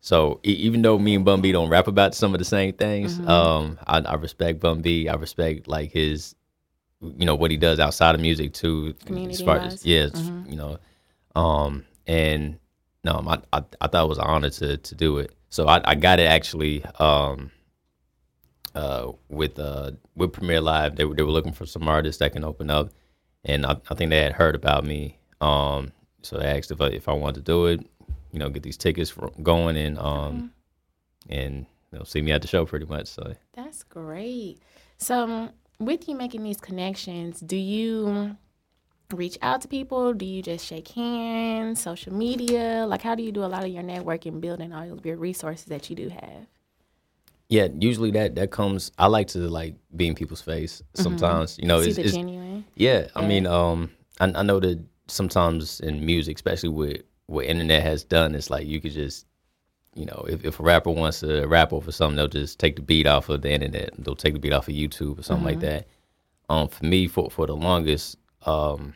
so 0.01 0.39
e- 0.45 0.51
even 0.67 0.81
though 0.81 0.97
me 0.99 1.15
and 1.15 1.25
Bun 1.25 1.41
B 1.41 1.51
don't 1.51 1.69
rap 1.69 1.87
about 1.87 2.15
some 2.15 2.33
of 2.33 2.39
the 2.39 2.45
same 2.45 2.73
things, 2.73 3.17
Mm-hmm. 3.17 3.29
um, 3.29 3.79
I, 3.87 3.99
I 3.99 4.15
respect 4.15 4.59
Bun 4.59 4.81
B. 4.81 5.07
I 5.09 5.15
respect 5.15 5.67
like 5.67 5.91
his, 5.91 6.35
you 7.01 7.25
know, 7.25 7.35
what 7.35 7.51
he 7.51 7.57
does 7.57 7.79
outside 7.79 8.15
of 8.15 8.21
music 8.21 8.53
too. 8.53 8.95
as 9.09 9.41
far 9.41 9.57
wise. 9.57 9.73
as 9.73 9.85
yeah, 9.85 10.05
it's, 10.05 10.21
you 10.47 10.55
know, 10.55 10.77
um, 11.35 11.85
and 12.05 12.59
no, 13.03 13.23
I, 13.27 13.37
I 13.53 13.63
I 13.81 13.87
thought 13.87 14.05
it 14.05 14.09
was 14.09 14.17
an 14.17 14.25
honor 14.25 14.49
to 14.49 14.77
to 14.77 14.95
do 14.95 15.19
it. 15.19 15.33
So 15.49 15.67
I, 15.67 15.81
I 15.83 15.95
got 15.95 16.19
it 16.19 16.25
actually 16.25 16.83
um, 16.99 17.51
uh, 18.75 19.11
with 19.29 19.59
uh, 19.59 19.91
with 20.15 20.33
Premiere 20.33 20.61
Live. 20.61 20.95
They 20.95 21.05
were 21.05 21.15
they 21.15 21.23
were 21.23 21.31
looking 21.31 21.53
for 21.53 21.65
some 21.65 21.87
artists 21.87 22.19
that 22.19 22.33
can 22.33 22.43
open 22.43 22.69
up, 22.69 22.91
and 23.43 23.65
I, 23.65 23.77
I 23.89 23.95
think 23.95 24.09
they 24.09 24.21
had 24.21 24.33
heard 24.33 24.55
about 24.55 24.83
me. 24.83 25.17
Um, 25.39 25.91
so 26.23 26.37
they 26.37 26.45
asked 26.45 26.71
if 26.71 26.81
I, 26.81 26.87
if 26.87 27.07
I 27.07 27.13
wanted 27.13 27.45
to 27.45 27.51
do 27.51 27.67
it, 27.67 27.85
you 28.31 28.39
know, 28.39 28.49
get 28.49 28.63
these 28.63 28.77
tickets 28.77 29.09
for, 29.09 29.31
going 29.41 29.77
and 29.77 29.97
um, 29.99 30.51
and 31.29 31.65
you 31.91 31.99
know, 31.99 32.03
see 32.03 32.21
me 32.21 32.31
at 32.31 32.41
the 32.41 32.47
show 32.47 32.65
pretty 32.65 32.85
much. 32.85 33.07
So 33.07 33.33
That's 33.53 33.83
great. 33.83 34.59
So, 34.97 35.49
with 35.79 36.07
you 36.07 36.15
making 36.15 36.43
these 36.43 36.57
connections, 36.57 37.39
do 37.39 37.55
you 37.55 38.35
reach 39.13 39.37
out 39.41 39.61
to 39.61 39.67
people? 39.67 40.13
Do 40.13 40.25
you 40.25 40.41
just 40.41 40.65
shake 40.65 40.89
hands, 40.89 41.81
social 41.81 42.13
media? 42.13 42.85
Like, 42.87 43.01
how 43.01 43.15
do 43.15 43.23
you 43.23 43.31
do 43.31 43.43
a 43.43 43.47
lot 43.47 43.63
of 43.63 43.69
your 43.69 43.83
networking, 43.83 44.41
building 44.41 44.73
all 44.73 44.91
of 44.91 45.05
your 45.05 45.17
resources 45.17 45.65
that 45.65 45.89
you 45.89 45.95
do 45.95 46.09
have? 46.09 46.47
yeah, 47.49 47.67
usually 47.79 48.11
that 48.11 48.35
that 48.35 48.51
comes. 48.51 48.91
I 48.97 49.07
like 49.07 49.27
to 49.29 49.39
like 49.39 49.75
be 49.95 50.07
in 50.07 50.15
people's 50.15 50.41
face 50.41 50.83
sometimes. 50.95 51.57
You 51.57 51.67
know, 51.67 51.81
See 51.81 51.89
it's, 51.89 51.97
it's 51.97 52.13
genuine. 52.13 52.65
Yeah, 52.75 53.07
I 53.15 53.25
mean, 53.25 53.47
um, 53.47 53.91
I, 54.19 54.25
I 54.25 54.43
know 54.43 54.59
that 54.59 54.83
sometimes 55.07 55.79
in 55.79 56.05
music, 56.05 56.35
especially 56.35 56.69
with 56.69 57.03
what 57.27 57.45
internet 57.45 57.83
has 57.83 58.03
done, 58.03 58.35
it's 58.35 58.49
like 58.49 58.67
you 58.67 58.81
could 58.81 58.91
just, 58.91 59.25
you 59.97 60.05
know, 60.05 60.25
if, 60.29 60.45
if 60.45 60.59
a 60.59 60.63
rapper 60.63 60.91
wants 60.91 61.19
to 61.21 61.45
rap 61.47 61.73
over 61.73 61.91
something, 61.91 62.15
they'll 62.15 62.27
just 62.27 62.59
take 62.59 62.75
the 62.75 62.81
beat 62.81 63.07
off 63.07 63.29
of 63.29 63.41
the 63.41 63.51
internet. 63.51 63.89
They'll 63.97 64.15
take 64.15 64.33
the 64.33 64.39
beat 64.39 64.53
off 64.53 64.67
of 64.67 64.73
YouTube 64.75 65.19
or 65.19 65.23
something 65.23 65.45
like 65.45 65.59
that. 65.61 65.87
Um, 66.49 66.67
for 66.67 66.85
me, 66.85 67.07
for 67.07 67.29
for 67.29 67.45
the 67.47 67.55
longest, 67.55 68.17
um, 68.45 68.93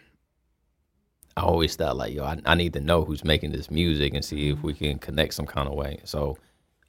I 1.37 1.41
always 1.41 1.75
thought 1.75 1.97
like, 1.97 2.13
yo, 2.13 2.23
I, 2.23 2.39
I 2.45 2.55
need 2.55 2.73
to 2.73 2.79
know 2.81 3.03
who's 3.03 3.23
making 3.23 3.51
this 3.51 3.71
music 3.71 4.13
and 4.13 4.23
see 4.23 4.49
if 4.49 4.61
we 4.63 4.73
can 4.73 4.99
connect 4.99 5.33
some 5.33 5.45
kind 5.45 5.67
of 5.67 5.73
way. 5.75 5.99
So, 6.03 6.37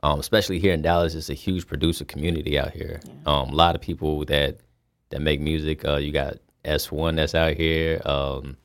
um, 0.02 0.20
especially 0.20 0.58
here 0.58 0.72
in 0.72 0.82
Dallas, 0.82 1.14
it's 1.14 1.30
a 1.30 1.34
huge 1.34 1.66
producer 1.66 2.04
community 2.04 2.58
out 2.58 2.72
here. 2.72 3.00
Um, 3.26 3.50
a 3.50 3.54
lot 3.54 3.74
of 3.74 3.80
people 3.80 4.24
that 4.26 4.58
that 5.10 5.20
make 5.20 5.40
music. 5.40 5.84
Uh, 5.84 5.96
you 5.96 6.12
got 6.12 6.36
S 6.64 6.90
One 6.92 7.16
that's 7.16 7.34
out 7.34 7.54
here. 7.54 8.00
Um, 8.04 8.56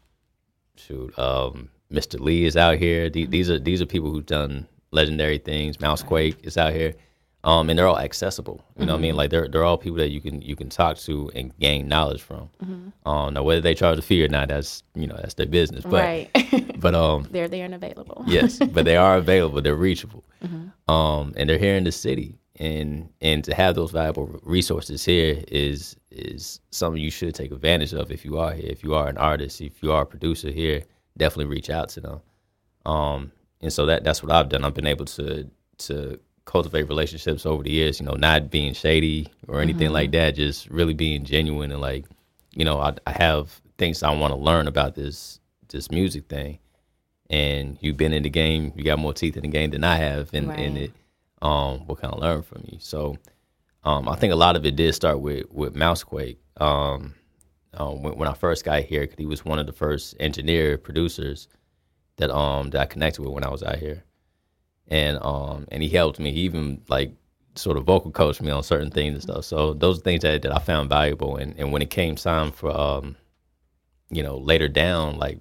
shoot, 0.76 1.18
um, 1.18 1.70
Mr. 1.92 2.20
Lee 2.20 2.46
is 2.46 2.58
out 2.58 2.78
here. 2.78 3.10
The- 3.10 3.26
These 3.26 3.50
are 3.50 3.60
these 3.60 3.82
are 3.82 3.86
people 3.86 4.12
who've 4.12 4.26
done 4.26 4.68
legendary 4.92 5.38
things. 5.38 5.80
Mousequake 5.80 6.38
is 6.44 6.58
out 6.58 6.74
here. 6.74 6.94
Um, 7.44 7.70
and 7.70 7.80
they're 7.80 7.88
all 7.88 8.00
accessible. 8.00 8.62
You 8.78 8.86
know 8.86 8.94
what 8.94 8.98
I 9.00 9.02
mean? 9.02 9.16
Like 9.16 9.30
they're 9.30 9.48
they're 9.48 9.64
all 9.64 9.78
people 9.78 10.00
that 10.00 10.10
you 10.10 10.20
can 10.20 10.42
you 10.42 10.56
can 10.56 10.70
talk 10.70 10.98
to 10.98 11.32
and 11.34 11.58
gain 11.60 11.88
knowledge 11.88 12.22
from. 12.22 12.50
Um, 13.06 13.34
now 13.36 13.44
whether 13.44 13.62
they 13.62 13.74
charge 13.74 13.98
a 14.00 14.02
fee 14.02 14.26
or 14.26 14.28
not, 14.28 14.50
that's 14.50 14.84
you 14.96 15.08
know 15.08 15.16
that's 15.16 15.36
their 15.36 15.46
business. 15.46 15.84
But 15.84 15.94
right. 16.04 16.76
but 16.82 16.94
um, 16.94 17.28
They're 17.32 17.48
there 17.48 17.64
and 17.64 17.74
available. 17.76 18.24
yes, 18.28 18.60
but 18.74 18.84
they 18.84 18.98
are 18.98 19.16
available. 19.18 19.62
They're 19.62 19.76
reachable, 19.76 20.26
um, 20.90 21.34
and 21.38 21.50
they're 21.50 21.60
here 21.60 21.76
in 21.76 21.84
the 21.86 21.92
city. 21.92 22.38
And 22.60 23.08
and 23.22 23.44
to 23.46 23.54
have 23.54 23.76
those 23.76 23.92
valuable 23.92 24.40
resources 24.44 25.06
here 25.06 25.42
is 25.48 25.96
is 26.12 26.60
something 26.72 27.02
you 27.02 27.12
should 27.12 27.36
take 27.36 27.52
advantage 27.52 27.94
of 27.94 28.12
if 28.12 28.26
you 28.26 28.40
are 28.40 28.52
here. 28.52 28.70
If 28.70 28.84
you 28.84 28.94
are 28.96 29.08
an 29.08 29.18
artist, 29.18 29.62
if 29.62 29.82
you 29.82 29.94
are 29.94 30.02
a 30.02 30.06
producer 30.08 30.50
here, 30.50 30.84
definitely 31.18 31.54
reach 31.54 31.70
out 31.70 31.90
to 31.90 32.02
them. 32.02 32.22
Um, 32.86 33.32
and 33.62 33.72
so 33.74 33.86
that 33.88 34.04
that's 34.04 34.22
what 34.24 34.32
I've 34.32 34.50
done. 34.50 34.64
I've 34.64 34.74
been 34.74 34.88
able 34.88 35.06
to 35.06 35.50
to 35.80 36.20
cultivate 36.46 36.84
relationships 36.88 37.46
over 37.46 37.64
the 37.64 37.72
years. 37.72 38.00
You 38.00 38.06
know, 38.06 38.14
not 38.14 38.50
being 38.50 38.74
shady 38.74 39.28
or 39.48 39.62
anything 39.62 39.92
like 39.92 40.12
that. 40.12 40.36
Just 40.36 40.70
really 40.70 40.94
being 40.94 41.24
genuine 41.26 41.72
and 41.72 41.82
like 41.82 42.06
you 42.54 42.66
know, 42.66 42.80
I, 42.80 42.94
I 43.06 43.12
have 43.12 43.62
things 43.78 44.02
I 44.02 44.12
want 44.16 44.34
to 44.34 44.40
learn 44.40 44.68
about 44.68 44.96
this 44.96 45.40
this 45.70 45.92
music 45.92 46.28
thing. 46.28 46.60
And 47.30 47.78
you've 47.82 47.98
been 47.98 48.14
in 48.14 48.24
the 48.24 48.30
game, 48.30 48.72
you 48.76 48.84
got 48.86 49.00
more 49.00 49.14
teeth 49.14 49.36
in 49.36 49.42
the 49.44 49.50
game 49.50 49.72
than 49.72 49.84
I 49.84 49.98
have 49.98 50.30
in, 50.34 50.46
in 50.52 50.74
Right. 50.76 50.84
it. 50.84 50.94
Um, 51.42 51.86
what 51.86 52.00
can 52.00 52.10
I 52.12 52.16
learn 52.16 52.42
from 52.42 52.64
you? 52.66 52.78
So 52.80 53.18
um, 53.84 54.08
I 54.08 54.16
think 54.16 54.32
a 54.32 54.38
lot 54.38 54.56
of 54.56 54.66
it 54.66 54.76
did 54.76 54.96
start 54.96 55.20
with 55.20 55.52
with 55.52 55.76
Mousequake. 55.76 56.40
Um, 56.58 57.14
uh, 57.74 57.92
when, 57.92 58.18
when 58.18 58.28
I 58.28 58.34
first 58.34 58.64
got 58.66 58.84
here, 58.84 59.06
cause 59.06 59.16
he 59.20 59.26
was 59.28 59.46
one 59.46 59.60
of 59.60 59.68
the 59.68 59.74
first 59.74 60.16
engineer 60.20 60.78
producers 60.78 61.48
that 62.18 62.30
um 62.32 62.70
that 62.72 62.82
I 62.82 62.86
connected 62.86 63.22
with 63.22 63.32
when 63.32 63.44
I 63.44 63.50
was 63.50 63.64
out 63.64 63.78
here, 63.78 64.04
and 64.88 65.18
um 65.22 65.68
and 65.72 65.82
he 65.84 65.90
helped 65.90 66.20
me. 66.20 66.32
He 66.32 66.42
even 66.42 66.82
like 66.90 67.12
sort 67.56 67.78
of 67.78 67.86
vocal 67.86 68.12
coached 68.12 68.42
me 68.42 68.52
on 68.52 68.62
certain 68.64 68.92
things 68.92 69.14
and 69.14 69.24
stuff. 69.24 69.44
So 69.46 69.74
those 69.74 69.98
are 69.98 70.02
things 70.02 70.22
that, 70.22 70.44
that 70.44 70.52
I 70.56 70.60
found 70.60 70.90
valuable. 70.90 71.38
And 71.38 71.56
and 71.58 71.72
when 71.72 71.82
it 71.82 71.90
came 71.90 72.16
time 72.16 72.52
for 72.52 72.70
um 72.76 73.16
you 74.10 74.24
know 74.24 74.38
later 74.38 74.68
down, 74.68 75.18
like 75.18 75.40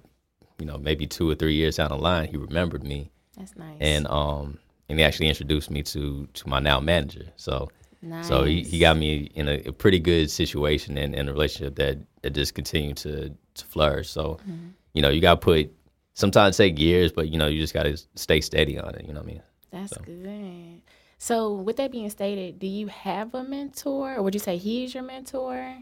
you 0.59 0.65
know 0.65 0.77
maybe 0.77 1.05
two 1.07 1.29
or 1.29 1.35
three 1.35 1.53
years 1.55 1.77
down 1.77 1.89
the 1.89 1.97
line, 1.97 2.27
he 2.27 2.37
remembered 2.37 2.83
me 2.83 3.11
That's 3.37 3.55
nice. 3.55 3.77
and 3.79 4.07
um 4.07 4.57
and 4.89 4.97
he 4.99 5.05
actually 5.05 5.27
introduced 5.27 5.69
me 5.69 5.83
to 5.83 6.27
to 6.33 6.49
my 6.49 6.59
now 6.59 6.79
manager. 6.79 7.25
So 7.35 7.69
nice. 8.01 8.27
so 8.27 8.43
he, 8.45 8.63
he 8.63 8.79
got 8.79 8.97
me 8.97 9.29
in 9.35 9.47
a, 9.47 9.61
a 9.67 9.71
pretty 9.71 9.99
good 9.99 10.29
situation 10.31 10.97
and, 10.97 11.13
and 11.15 11.29
a 11.29 11.33
relationship 11.33 11.75
that, 11.75 11.97
that 12.21 12.31
just 12.31 12.53
continued 12.55 12.97
to, 12.97 13.35
to 13.55 13.65
flourish. 13.65 14.09
So, 14.09 14.39
Mm-hmm. 14.49 14.67
you 14.93 15.01
know, 15.01 15.09
you 15.09 15.21
got 15.21 15.35
to 15.35 15.45
put, 15.45 15.71
sometimes 16.17 16.57
take 16.57 16.79
years, 16.79 17.11
but, 17.11 17.29
you 17.29 17.37
know, 17.37 17.45
you 17.45 17.61
just 17.61 17.75
got 17.75 17.83
to 17.83 17.95
stay 18.15 18.41
steady 18.41 18.79
on 18.79 18.95
it. 18.95 19.05
You 19.05 19.13
know 19.13 19.19
what 19.19 19.29
I 19.29 19.33
mean? 19.33 19.41
That's 19.69 19.93
So. 19.93 20.01
good. 20.03 20.81
So, 21.19 21.53
with 21.53 21.77
that 21.77 21.91
being 21.91 22.09
stated, 22.09 22.59
do 22.59 22.67
you 22.67 22.87
have 22.87 23.33
a 23.35 23.43
mentor, 23.43 24.15
or 24.15 24.21
would 24.23 24.33
you 24.33 24.39
say 24.39 24.57
he's 24.57 24.93
your 24.93 25.03
mentor? 25.03 25.77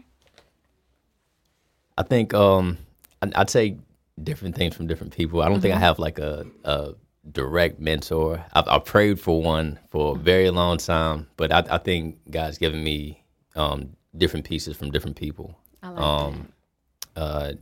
I 1.98 2.02
think 2.02 2.34
um, 2.34 2.78
I, 3.22 3.30
I 3.34 3.44
take 3.44 3.78
different 4.22 4.56
things 4.56 4.74
from 4.76 4.86
different 4.86 5.14
people. 5.14 5.42
I 5.42 5.48
don't 5.48 5.60
think 5.60 5.74
I 5.74 5.78
have 5.78 5.98
like 5.98 6.18
a, 6.18 6.46
a 6.64 6.92
direct 7.32 7.80
mentor. 7.80 8.44
I've, 8.52 8.68
I've 8.68 8.84
prayed 8.84 9.18
for 9.20 9.42
one 9.42 9.78
for 9.90 10.16
a 10.16 10.18
very 10.18 10.50
long 10.50 10.78
time, 10.78 11.28
but 11.36 11.52
I, 11.52 11.64
I 11.70 11.78
think 11.78 12.18
God's 12.30 12.58
given 12.58 12.82
me 12.84 13.22
um, 13.54 13.96
different 14.16 14.46
pieces 14.46 14.76
from 14.76 14.90
different 14.90 15.16
people. 15.16 15.58
I 15.82 15.88
like 15.90 16.02
Um, 16.02 16.48
uh, 17.14 17.52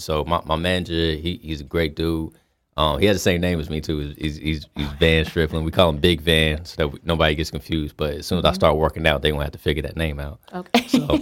so 0.00 0.24
my, 0.24 0.40
my 0.44 0.56
manager, 0.56 0.92
he, 1.16 1.40
he's 1.42 1.60
a 1.60 1.64
great 1.64 1.94
dude. 1.96 2.32
Um, 2.76 2.98
he 2.98 3.06
has 3.06 3.16
the 3.16 3.20
same 3.20 3.40
name 3.40 3.60
as 3.60 3.68
me 3.68 3.80
too. 3.80 4.14
He's 4.16 4.36
he's, 4.36 4.66
he's 4.74 4.88
Van 4.98 5.24
Strickland. 5.24 5.66
We 5.66 5.70
call 5.70 5.90
him 5.90 5.98
Big 5.98 6.20
Van, 6.22 6.64
so 6.64 6.76
that 6.76 6.88
we, 6.88 6.98
nobody 7.02 7.34
gets 7.34 7.50
confused. 7.50 7.96
But 7.96 8.14
as 8.14 8.26
soon 8.26 8.38
as 8.38 8.44
I 8.44 8.52
start 8.52 8.76
working 8.76 9.06
out, 9.06 9.22
they 9.22 9.30
gonna 9.30 9.42
have 9.42 9.52
to 9.52 9.58
figure 9.58 9.82
that 9.82 9.96
name 9.96 10.18
out. 10.18 10.40
Okay. 10.52 10.86
So 10.88 11.18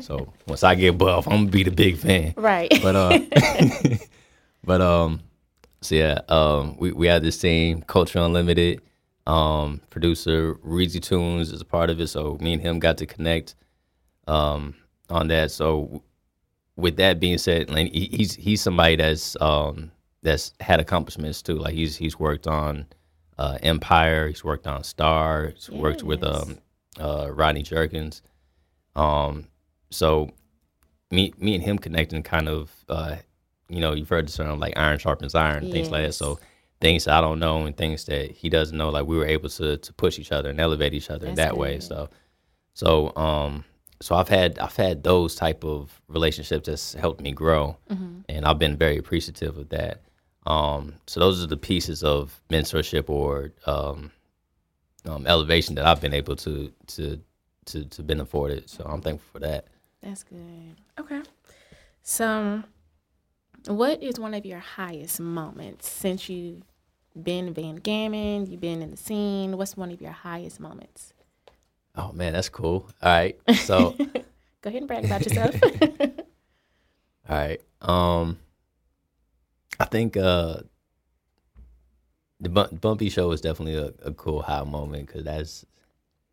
so 0.00 0.32
once 0.46 0.62
I 0.62 0.74
get 0.74 0.98
buff, 0.98 1.26
I'm 1.26 1.38
gonna 1.38 1.50
be 1.50 1.62
the 1.62 1.70
Big 1.70 1.96
Van. 1.96 2.34
right. 2.36 2.70
But 2.82 2.96
uh, 2.96 3.18
but 4.64 4.80
um, 4.80 5.20
so 5.80 5.94
yeah, 5.94 6.20
um, 6.28 6.76
we 6.78 6.92
we 6.92 7.06
had 7.06 7.22
this 7.22 7.38
team, 7.38 7.82
Culture 7.82 8.18
Unlimited. 8.18 8.82
Um, 9.26 9.80
producer 9.90 10.56
Reezy 10.56 11.00
Tunes 11.00 11.52
is 11.52 11.60
a 11.60 11.64
part 11.64 11.88
of 11.88 12.00
it, 12.00 12.08
so 12.08 12.36
me 12.40 12.52
and 12.52 12.60
him 12.60 12.78
got 12.78 12.98
to 12.98 13.06
connect 13.06 13.54
um 14.26 14.74
on 15.08 15.28
that. 15.28 15.50
So 15.50 16.02
with 16.80 16.96
that 16.96 17.20
being 17.20 17.38
said, 17.38 17.70
like 17.70 17.92
he's 17.92 18.34
he's 18.34 18.60
somebody 18.62 18.96
that's 18.96 19.36
um 19.40 19.90
that's 20.22 20.52
had 20.60 20.80
accomplishments 20.80 21.42
too. 21.42 21.56
Like 21.56 21.74
he's 21.74 21.96
he's 21.96 22.18
worked 22.18 22.46
on 22.46 22.86
uh, 23.38 23.58
Empire, 23.62 24.28
he's 24.28 24.44
worked 24.44 24.66
on 24.66 24.84
Star, 24.84 25.52
he's 25.54 25.70
worked 25.70 26.02
with 26.02 26.22
Yes. 26.22 26.42
um 26.42 26.58
uh, 26.98 27.30
Rodney 27.30 27.62
Jerkins. 27.62 28.22
Um, 28.96 29.46
so 29.90 30.30
me 31.10 31.32
me 31.38 31.54
and 31.54 31.62
him 31.64 31.78
connecting 31.78 32.22
kind 32.22 32.48
of 32.48 32.70
uh, 32.88 33.16
you 33.68 33.80
know 33.80 33.92
you've 33.94 34.08
heard 34.08 34.28
the 34.28 34.32
term 34.32 34.58
like 34.58 34.74
iron 34.76 34.98
sharpens 34.98 35.34
iron 35.34 35.70
things 35.70 35.90
like 35.90 36.06
that. 36.06 36.12
So 36.14 36.38
things 36.80 37.06
I 37.08 37.20
don't 37.20 37.38
know 37.38 37.66
and 37.66 37.76
things 37.76 38.04
that 38.06 38.30
he 38.30 38.48
doesn't 38.48 38.76
know, 38.76 38.90
like 38.90 39.06
we 39.06 39.16
were 39.16 39.26
able 39.26 39.48
to 39.50 39.76
to 39.78 39.92
push 39.94 40.18
each 40.18 40.32
other 40.32 40.50
and 40.50 40.60
elevate 40.60 40.94
each 40.94 41.10
other 41.10 41.26
in 41.26 41.34
That's 41.34 41.50
that 41.50 41.56
way. 41.58 41.80
So 41.80 42.08
so 42.74 43.14
um 43.16 43.64
so 44.00 44.14
I've 44.14 44.28
had 44.28 44.58
I've 44.58 44.76
had 44.76 45.02
those 45.02 45.34
type 45.34 45.64
of 45.64 46.00
relationships 46.08 46.66
that's 46.66 46.94
helped 46.94 47.20
me 47.20 47.32
grow, 47.32 47.76
Mm-hmm. 47.90 48.20
and 48.28 48.44
I've 48.46 48.58
been 48.58 48.76
very 48.76 48.96
appreciative 48.98 49.56
of 49.58 49.68
that. 49.70 50.02
Um, 50.46 50.94
so 51.06 51.20
those 51.20 51.42
are 51.44 51.46
the 51.46 51.56
pieces 51.56 52.02
of 52.02 52.40
mentorship 52.50 53.10
or 53.10 53.52
um, 53.66 54.10
um, 55.04 55.26
elevation 55.26 55.74
that 55.76 55.84
I've 55.86 56.00
been 56.00 56.14
able 56.14 56.36
to 56.36 56.72
to 56.88 57.20
to 57.66 57.84
to 57.84 58.02
been 58.02 58.20
afforded. 58.20 58.68
So 58.70 58.84
I'm 58.84 59.02
thankful 59.02 59.28
for 59.32 59.38
that. 59.40 59.66
That's 60.02 60.22
good. 60.22 60.76
Okay. 60.98 61.20
So, 62.02 62.62
what 63.66 64.02
is 64.02 64.18
one 64.18 64.32
of 64.32 64.46
your 64.46 64.58
highest 64.60 65.20
moments 65.20 65.88
since 65.90 66.28
you've 66.30 66.62
been 67.22 67.52
Van 67.52 67.76
Gammon? 67.76 68.46
You've 68.50 68.62
been 68.62 68.80
in 68.80 68.90
the 68.90 68.96
scene. 68.96 69.58
What's 69.58 69.76
one 69.76 69.90
of 69.92 70.00
your 70.00 70.12
highest 70.12 70.58
moments? 70.58 71.12
Oh 72.00 72.12
man, 72.12 72.32
that's 72.32 72.48
cool. 72.48 72.88
All 73.02 73.12
right, 73.12 73.38
so 73.54 73.94
Go 74.62 74.68
ahead 74.68 74.82
and 74.82 74.88
brag 74.88 75.04
about 75.04 75.24
yourself. 75.24 75.54
all 77.28 77.36
right, 77.36 77.60
um, 77.82 78.38
I 79.78 79.84
think 79.84 80.16
uh, 80.16 80.60
the 82.40 82.48
Bun 82.48 82.96
B 82.96 83.10
show 83.10 83.28
was 83.28 83.42
definitely 83.42 83.76
a, 83.76 83.92
a 84.08 84.12
cool 84.12 84.40
high 84.40 84.62
moment 84.62 85.08
because 85.08 85.24
that's 85.24 85.66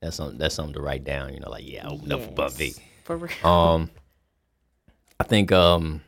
that's 0.01 0.15
something 0.15 0.37
that's 0.37 0.55
something 0.55 0.73
to 0.75 0.81
write 0.81 1.03
down. 1.03 1.33
You 1.33 1.41
know, 1.41 1.49
like 1.49 1.67
yeah, 1.67 1.85
I 1.85 1.91
opened 1.91 2.13
up 2.13 2.21
for 2.21 2.31
Bun 2.31 2.51
B. 2.57 2.73
For 3.03 3.17
real. 3.17 3.45
Um, 3.45 3.89
I 5.19 5.25
think 5.25 5.51
um, 5.51 6.01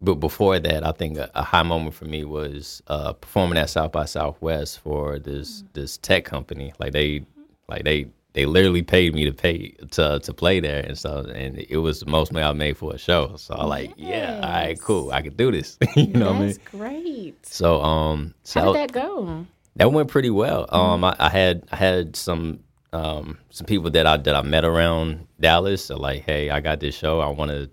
but 0.00 0.16
before 0.16 0.58
that, 0.58 0.86
I 0.86 0.92
think 0.92 1.16
a, 1.18 1.30
a 1.34 1.42
high 1.42 1.62
moment 1.62 1.94
for 1.94 2.04
me 2.04 2.24
was 2.24 2.82
uh 2.86 3.14
performing 3.14 3.58
at 3.58 3.70
South 3.70 3.92
by 3.92 4.04
Southwest 4.04 4.80
for 4.80 5.18
this 5.18 5.64
this 5.72 5.96
tech 5.98 6.24
company. 6.24 6.72
Like 6.78 6.92
they, 6.92 7.24
like 7.68 7.84
they 7.84 8.06
they 8.32 8.46
literally 8.46 8.82
paid 8.82 9.14
me 9.14 9.24
to 9.26 9.32
pay 9.32 9.70
to 9.92 10.18
to 10.20 10.34
play 10.34 10.60
there 10.60 10.80
and 10.80 10.98
stuff, 10.98 11.26
and 11.26 11.58
it 11.58 11.78
was 11.78 12.00
the 12.00 12.06
most 12.06 12.32
money 12.32 12.44
I 12.44 12.52
made 12.52 12.76
for 12.76 12.94
a 12.94 12.98
show. 12.98 13.36
So 13.36 13.54
I 13.54 13.64
like, 13.64 13.92
yeah, 13.96 14.40
all 14.42 14.50
right, 14.50 14.80
cool, 14.80 15.12
I 15.12 15.22
could 15.22 15.36
do 15.36 15.52
this. 15.52 15.78
you 15.96 16.08
know 16.08 16.26
what 16.26 16.36
I 16.36 16.38
mean? 16.38 16.48
That's 16.48 16.58
great. 16.70 17.46
So 17.46 17.80
um, 17.82 18.34
so 18.42 18.60
How 18.60 18.66
did 18.72 18.76
that 18.76 18.92
go? 18.92 19.46
that 19.76 19.92
went 19.92 20.08
pretty 20.08 20.30
well. 20.30 20.66
Um, 20.68 21.04
I, 21.04 21.16
I 21.18 21.28
had 21.28 21.64
I 21.72 21.76
had 21.76 22.16
some 22.16 22.60
um 22.92 23.38
some 23.50 23.66
people 23.66 23.90
that 23.90 24.06
I 24.06 24.16
that 24.18 24.34
I 24.34 24.42
met 24.42 24.64
around 24.64 25.26
Dallas. 25.40 25.84
So 25.84 25.96
like, 25.96 26.22
hey, 26.22 26.50
I 26.50 26.60
got 26.60 26.80
this 26.80 26.94
show. 26.94 27.20
I 27.20 27.28
want 27.28 27.50
to 27.50 27.70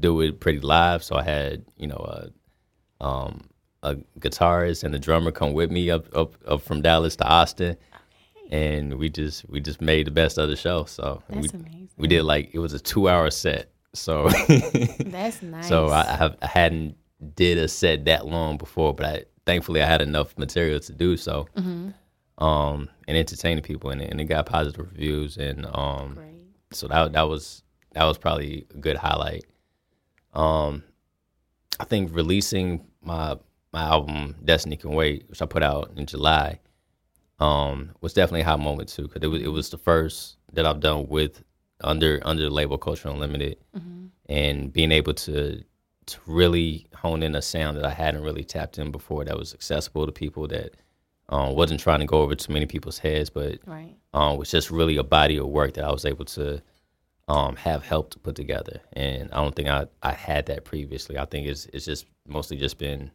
do 0.00 0.20
it 0.22 0.40
pretty 0.40 0.60
live. 0.60 1.04
So 1.04 1.16
I 1.16 1.22
had 1.22 1.64
you 1.76 1.86
know 1.86 1.96
a 1.96 3.04
um 3.04 3.48
a 3.82 3.94
guitarist 4.18 4.84
and 4.84 4.94
a 4.94 4.98
drummer 4.98 5.30
come 5.30 5.52
with 5.52 5.70
me 5.70 5.90
up 5.90 6.06
up 6.16 6.34
up 6.48 6.62
from 6.62 6.80
Dallas 6.82 7.16
to 7.16 7.24
Austin, 7.26 7.76
and 8.50 8.94
we 8.98 9.08
just 9.08 9.48
we 9.48 9.60
just 9.60 9.80
made 9.80 10.06
the 10.06 10.10
best 10.10 10.38
of 10.38 10.48
the 10.48 10.56
show. 10.56 10.84
So 10.84 11.22
That's 11.28 11.52
we 11.52 11.58
amazing. 11.60 11.88
we 11.96 12.08
did 12.08 12.22
like 12.24 12.50
it 12.52 12.58
was 12.58 12.72
a 12.72 12.78
two 12.78 13.08
hour 13.08 13.30
set. 13.30 13.70
So 13.94 14.28
That's 15.00 15.42
nice. 15.42 15.68
so 15.68 15.88
I, 15.88 16.00
I 16.12 16.16
have 16.16 16.36
I 16.42 16.46
hadn't 16.46 16.96
did 17.34 17.58
a 17.58 17.68
set 17.68 18.04
that 18.06 18.26
long 18.26 18.58
before, 18.58 18.94
but 18.94 19.06
I 19.06 19.24
thankfully 19.46 19.82
I 19.82 19.86
had 19.86 20.02
enough 20.02 20.36
material 20.38 20.80
to 20.80 20.92
do 20.92 21.16
so. 21.16 21.46
Um, 22.38 22.90
and 23.08 23.16
entertaining 23.16 23.62
people, 23.62 23.88
and, 23.90 24.02
it- 24.02 24.10
and 24.10 24.20
it 24.20 24.24
got 24.26 24.44
positive 24.44 24.78
reviews, 24.90 25.38
and 25.38 25.64
um, 25.72 26.12
Great. 26.14 26.44
so 26.70 26.86
that 26.88 27.12
that 27.14 27.22
was 27.28 27.62
that 27.92 28.04
was 28.04 28.18
probably 28.18 28.66
a 28.74 28.78
good 28.78 28.96
highlight. 28.98 29.46
Um, 30.34 30.82
I 31.80 31.84
think 31.84 32.14
releasing 32.14 32.86
my 33.00 33.38
my 33.72 33.82
album 33.84 34.36
Destiny 34.44 34.76
Can 34.76 34.90
Wait, 34.90 35.24
which 35.30 35.40
I 35.40 35.46
put 35.46 35.62
out 35.62 35.92
in 35.96 36.04
July, 36.04 36.60
um, 37.38 37.90
was 38.00 38.12
definitely 38.14 38.40
a 38.42 38.44
high 38.44 38.56
moment 38.56 38.88
too, 38.88 39.02
because 39.02 39.22
it 39.22 39.26
was 39.28 39.42
it 39.42 39.48
was 39.48 39.70
the 39.70 39.78
first 39.78 40.36
that 40.52 40.66
I've 40.66 40.80
done 40.80 41.08
with 41.08 41.42
under 41.82 42.20
under 42.24 42.42
the 42.44 42.50
label 42.50 42.78
Culture 42.78 43.08
Unlimited, 43.08 43.58
and 44.28 44.72
being 44.72 44.92
able 44.92 45.14
to 45.14 45.62
to 46.06 46.18
really 46.26 46.86
hone 46.94 47.22
in 47.22 47.34
a 47.34 47.42
sound 47.42 47.76
that 47.76 47.84
I 47.84 47.90
hadn't 47.90 48.22
really 48.22 48.44
tapped 48.44 48.78
in 48.78 48.90
before 48.92 49.24
that 49.24 49.36
was 49.36 49.52
accessible 49.52 50.06
to 50.06 50.12
people 50.12 50.46
that 50.48 50.74
um, 51.28 51.54
wasn't 51.56 51.80
trying 51.80 51.98
to 51.98 52.06
go 52.06 52.22
over 52.22 52.36
too 52.36 52.52
many 52.52 52.64
people's 52.66 52.98
heads, 52.98 53.28
but 53.28 53.58
Right. 53.66 53.96
um, 54.14 54.36
was 54.36 54.50
just 54.50 54.70
really 54.70 54.96
a 54.98 55.02
body 55.02 55.36
of 55.36 55.48
work 55.48 55.74
that 55.74 55.84
I 55.84 55.90
was 55.90 56.04
able 56.04 56.24
to 56.26 56.62
um, 57.26 57.56
have 57.56 57.84
helped 57.84 58.22
put 58.22 58.36
together. 58.36 58.80
And 58.92 59.32
I 59.32 59.42
don't 59.42 59.54
think 59.56 59.68
I, 59.68 59.86
I 60.00 60.12
had 60.12 60.46
that 60.46 60.64
previously. 60.64 61.18
I 61.18 61.24
think 61.24 61.48
it's 61.48 61.66
it's 61.72 61.84
just 61.84 62.06
mostly 62.28 62.56
just 62.56 62.78
been 62.78 63.10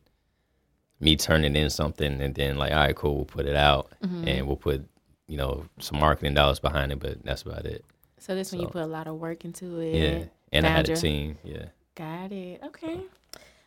me 1.02 1.18
turning 1.18 1.56
in 1.56 1.70
something 1.70 2.22
and 2.22 2.36
then 2.36 2.58
like, 2.58 2.72
all 2.72 2.78
right, 2.78 2.96
cool, 2.96 3.16
we'll 3.16 3.26
put 3.26 3.46
it 3.46 3.56
out 3.56 3.92
mm-hmm. 4.04 4.28
and 4.28 4.48
we'll 4.48 4.56
put 4.56 4.88
you 5.28 5.38
know 5.38 5.66
some 5.80 6.00
marketing 6.00 6.34
dollars 6.34 6.60
behind 6.60 6.92
it, 6.92 7.00
but 7.00 7.24
that's 7.24 7.42
about 7.42 7.66
it. 7.66 7.84
So 8.20 8.36
this 8.36 8.52
when 8.52 8.62
you 8.62 8.68
put 8.68 8.84
a 8.84 8.88
lot 8.88 9.08
of 9.08 9.16
work 9.16 9.44
into 9.46 9.80
it. 9.80 9.96
Yeah, 9.96 10.24
and 10.52 10.66
I 10.66 10.70
found 10.70 10.88
had 10.88 10.98
a 10.98 11.02
team. 11.02 11.38
Yeah. 11.44 11.66
Got 11.96 12.32
it. 12.32 12.62
Okay. 12.64 13.02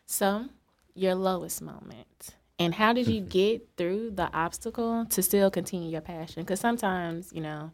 So, 0.05 0.45
your 0.93 1.15
lowest 1.15 1.61
moment. 1.61 2.35
And 2.57 2.73
how 2.73 2.93
did 2.93 3.07
you 3.07 3.21
get 3.39 3.67
through 3.77 4.11
the 4.11 4.33
obstacle 4.33 5.05
to 5.09 5.21
still 5.21 5.51
continue 5.51 5.89
your 5.89 6.01
passion? 6.01 6.43
Because 6.43 6.59
sometimes, 6.59 7.31
you 7.33 7.41
know, 7.41 7.71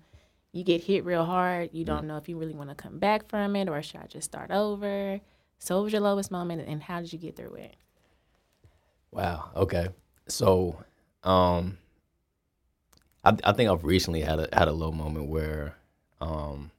you 0.53 0.63
get 0.63 0.83
hit 0.83 1.05
real 1.05 1.23
hard, 1.23 1.69
you 1.71 1.85
don't 1.85 2.03
mm. 2.03 2.07
know 2.07 2.17
if 2.17 2.27
you 2.27 2.37
really 2.37 2.55
want 2.55 2.69
to 2.69 2.75
come 2.75 2.99
back 2.99 3.29
from 3.29 3.55
it 3.55 3.69
or 3.69 3.81
should 3.81 4.01
I 4.01 4.07
just 4.07 4.25
start 4.25 4.51
over? 4.51 5.19
So, 5.59 5.77
what 5.77 5.83
was 5.83 5.93
your 5.93 6.01
lowest 6.01 6.31
moment 6.31 6.67
and 6.67 6.81
how 6.81 6.99
did 7.01 7.13
you 7.13 7.19
get 7.19 7.35
through 7.35 7.55
it? 7.55 7.75
Wow. 9.11 9.49
Okay. 9.55 9.89
So, 10.27 10.77
um, 11.23 11.77
I 13.23 13.35
I 13.43 13.53
think 13.53 13.69
I've 13.69 13.83
recently 13.83 14.21
had 14.21 14.39
a 14.39 14.49
had 14.53 14.67
a 14.67 14.73
low 14.73 14.91
moment 14.91 15.27
where, 15.29 15.75
um, 16.21 16.71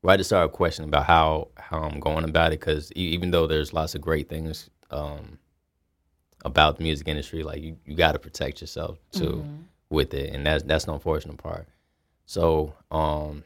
where 0.00 0.14
I 0.14 0.16
just 0.16 0.30
started 0.30 0.50
questioning 0.50 0.88
about 0.88 1.06
how 1.06 1.48
how 1.56 1.80
I'm 1.82 2.00
going 2.00 2.24
about 2.24 2.52
it 2.52 2.60
because 2.60 2.92
even 2.92 3.30
though 3.30 3.46
there's 3.46 3.72
lots 3.72 3.94
of 3.94 4.00
great 4.00 4.28
things, 4.28 4.70
um, 4.90 5.38
about 6.44 6.76
the 6.76 6.82
music 6.84 7.08
industry, 7.08 7.42
like 7.42 7.62
you, 7.62 7.76
you 7.84 7.96
got 7.96 8.12
to 8.12 8.18
protect 8.18 8.60
yourself 8.60 8.98
too 9.12 9.46
Mm-hmm. 9.46 9.62
with 9.90 10.14
it, 10.14 10.32
and 10.34 10.46
that's 10.46 10.62
that's 10.64 10.84
the 10.86 10.92
unfortunate 10.92 11.38
part. 11.38 11.66
So, 12.26 12.74
um, 12.90 13.44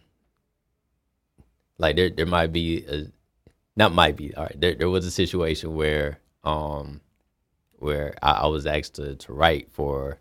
like 1.78 1.96
there 1.96 2.10
there 2.10 2.26
might 2.26 2.52
be 2.52 2.84
a, 2.86 3.06
not 3.76 3.92
might 3.94 4.16
be 4.16 4.34
all 4.34 4.44
right. 4.44 4.60
There 4.60 4.74
there 4.74 4.90
was 4.90 5.06
a 5.06 5.10
situation 5.10 5.74
where 5.74 6.18
um 6.44 7.00
where 7.82 8.14
I, 8.22 8.32
I 8.32 8.46
was 8.46 8.66
asked 8.66 8.94
to 8.94 9.16
to 9.16 9.32
write 9.32 9.70
for 9.70 10.18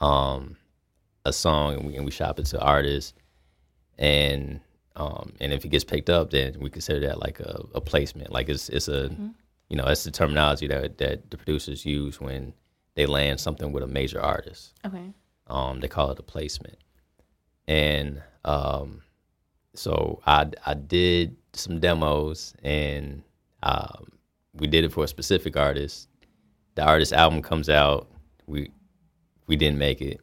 um 0.00 0.56
a 1.24 1.32
song 1.32 1.74
and 1.74 1.84
we 1.86 1.96
and 1.96 2.04
we 2.04 2.10
shop 2.10 2.38
it 2.38 2.46
to 2.46 2.60
artists 2.60 3.14
and 3.98 4.60
um 4.96 5.32
and 5.40 5.52
if 5.52 5.64
it 5.64 5.68
gets 5.68 5.84
picked 5.84 6.10
up 6.10 6.30
then 6.30 6.56
we 6.60 6.68
consider 6.70 7.00
that 7.06 7.18
like 7.18 7.40
a, 7.40 7.64
a 7.74 7.80
placement 7.80 8.30
like 8.30 8.48
it's 8.48 8.68
it's 8.68 8.88
a 8.88 9.10
you 9.68 9.76
know 9.76 9.84
that's 9.86 10.04
the 10.04 10.10
terminology 10.10 10.66
that 10.66 10.98
that 10.98 11.30
the 11.30 11.36
producers 11.36 11.86
use 11.86 12.20
when 12.20 12.52
they 12.94 13.06
land 13.06 13.40
something 13.40 13.72
with 13.72 13.82
a 13.82 13.86
major 13.88 14.20
artist 14.20 14.72
Okay. 14.86 15.10
um, 15.48 15.80
they 15.80 15.88
call 15.88 16.10
it 16.12 16.18
a 16.18 16.22
placement. 16.22 16.78
And 17.66 18.22
um, 18.44 19.02
so 19.74 20.20
I 20.26 20.50
I 20.66 20.74
did 20.74 21.36
some 21.54 21.80
demos 21.80 22.54
and 22.62 23.22
um, 23.62 24.12
we 24.52 24.66
did 24.66 24.84
it 24.84 24.92
for 24.92 25.04
a 25.04 25.08
specific 25.08 25.56
artist. 25.56 26.08
The 26.74 26.82
artist 26.84 27.12
album 27.12 27.42
comes 27.42 27.68
out. 27.68 28.08
We 28.46 28.70
we 29.46 29.56
didn't 29.56 29.78
make 29.78 30.00
it, 30.00 30.20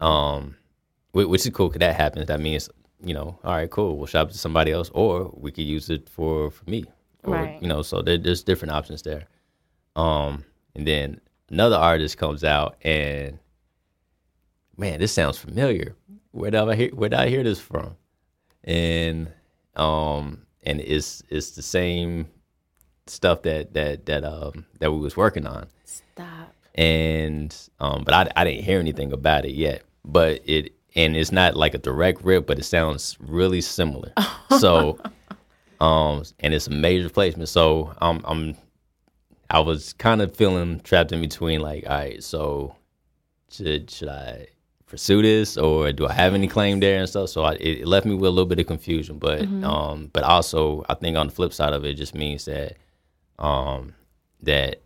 um, 0.00 0.56
which 1.12 1.46
is 1.46 1.52
cool 1.52 1.68
because 1.68 1.80
that 1.80 1.96
happens. 1.96 2.26
That 2.26 2.40
means 2.40 2.68
you 3.04 3.12
know, 3.14 3.38
all 3.44 3.52
right, 3.52 3.70
cool. 3.70 3.96
We'll 3.98 4.06
shop 4.06 4.28
it 4.28 4.32
to 4.32 4.38
somebody 4.38 4.72
else, 4.72 4.90
or 4.94 5.30
we 5.34 5.50
could 5.52 5.64
use 5.64 5.90
it 5.90 6.08
for 6.08 6.50
for 6.50 6.68
me, 6.70 6.84
or 7.22 7.34
Right. 7.34 7.60
you 7.62 7.68
know. 7.68 7.82
So 7.82 8.00
there, 8.02 8.16
there's 8.18 8.42
different 8.42 8.72
options 8.72 9.02
there. 9.02 9.24
Um, 9.96 10.44
and 10.74 10.86
then 10.86 11.20
another 11.50 11.76
artist 11.76 12.16
comes 12.18 12.42
out 12.44 12.76
and 12.82 13.38
man, 14.76 14.98
this 15.00 15.12
sounds 15.12 15.38
familiar. 15.38 15.94
Where 16.32 16.50
did 16.50 16.60
I 16.68 16.74
hear 16.74 16.90
where 16.90 17.08
did 17.10 17.18
I 17.18 17.28
hear 17.28 17.42
this 17.44 17.60
from? 17.60 17.96
And 18.64 19.30
um 19.76 20.46
and 20.62 20.80
it's 20.80 21.22
it's 21.28 21.50
the 21.52 21.62
same 21.62 22.26
stuff 23.06 23.42
that 23.42 23.74
that 23.74 24.06
that 24.06 24.24
um 24.24 24.66
that 24.80 24.92
we 24.92 24.98
was 24.98 25.16
working 25.16 25.46
on. 25.46 25.66
Stop. 25.84 26.52
And 26.74 27.54
um 27.80 28.04
but 28.04 28.14
I 28.14 28.30
I 28.36 28.44
didn't 28.44 28.64
hear 28.64 28.78
anything 28.78 29.12
about 29.12 29.44
it 29.44 29.54
yet. 29.54 29.82
But 30.04 30.42
it 30.44 30.72
and 30.94 31.16
it's 31.16 31.32
not 31.32 31.56
like 31.56 31.74
a 31.74 31.78
direct 31.78 32.22
rip, 32.24 32.46
but 32.46 32.58
it 32.58 32.64
sounds 32.64 33.16
really 33.20 33.60
similar. 33.60 34.12
so 34.58 34.98
um 35.80 36.22
and 36.40 36.54
it's 36.54 36.66
a 36.66 36.70
major 36.70 37.08
placement. 37.08 37.48
So 37.48 37.94
um 38.00 38.22
I'm 38.24 38.56
I 39.50 39.60
was 39.60 39.92
kind 39.92 40.22
of 40.22 40.34
feeling 40.34 40.80
trapped 40.80 41.12
in 41.12 41.20
between 41.20 41.60
like, 41.60 41.84
all 41.86 41.96
right, 41.96 42.22
so 42.22 42.74
should 43.50 43.90
should 43.90 44.08
I 44.08 44.48
pursue 44.86 45.22
this 45.22 45.56
or 45.56 45.92
do 45.92 46.06
I 46.06 46.12
have 46.12 46.34
any 46.34 46.48
claim 46.48 46.80
there 46.80 46.98
and 46.98 47.08
stuff? 47.08 47.28
So 47.28 47.42
I, 47.42 47.54
it, 47.54 47.86
left 47.86 48.06
me 48.06 48.14
with 48.14 48.28
a 48.28 48.30
little 48.30 48.46
bit 48.46 48.60
of 48.60 48.66
confusion, 48.66 49.18
but 49.18 49.42
um, 49.62 50.10
but 50.12 50.22
also 50.22 50.84
I 50.88 50.94
think 50.94 51.16
on 51.16 51.28
the 51.28 51.32
flip 51.32 51.52
side 51.52 51.72
of 51.72 51.84
it, 51.84 51.90
it 51.90 51.94
just 51.94 52.14
means 52.14 52.44
that 52.46 52.76
um, 53.38 53.94
that 54.42 54.80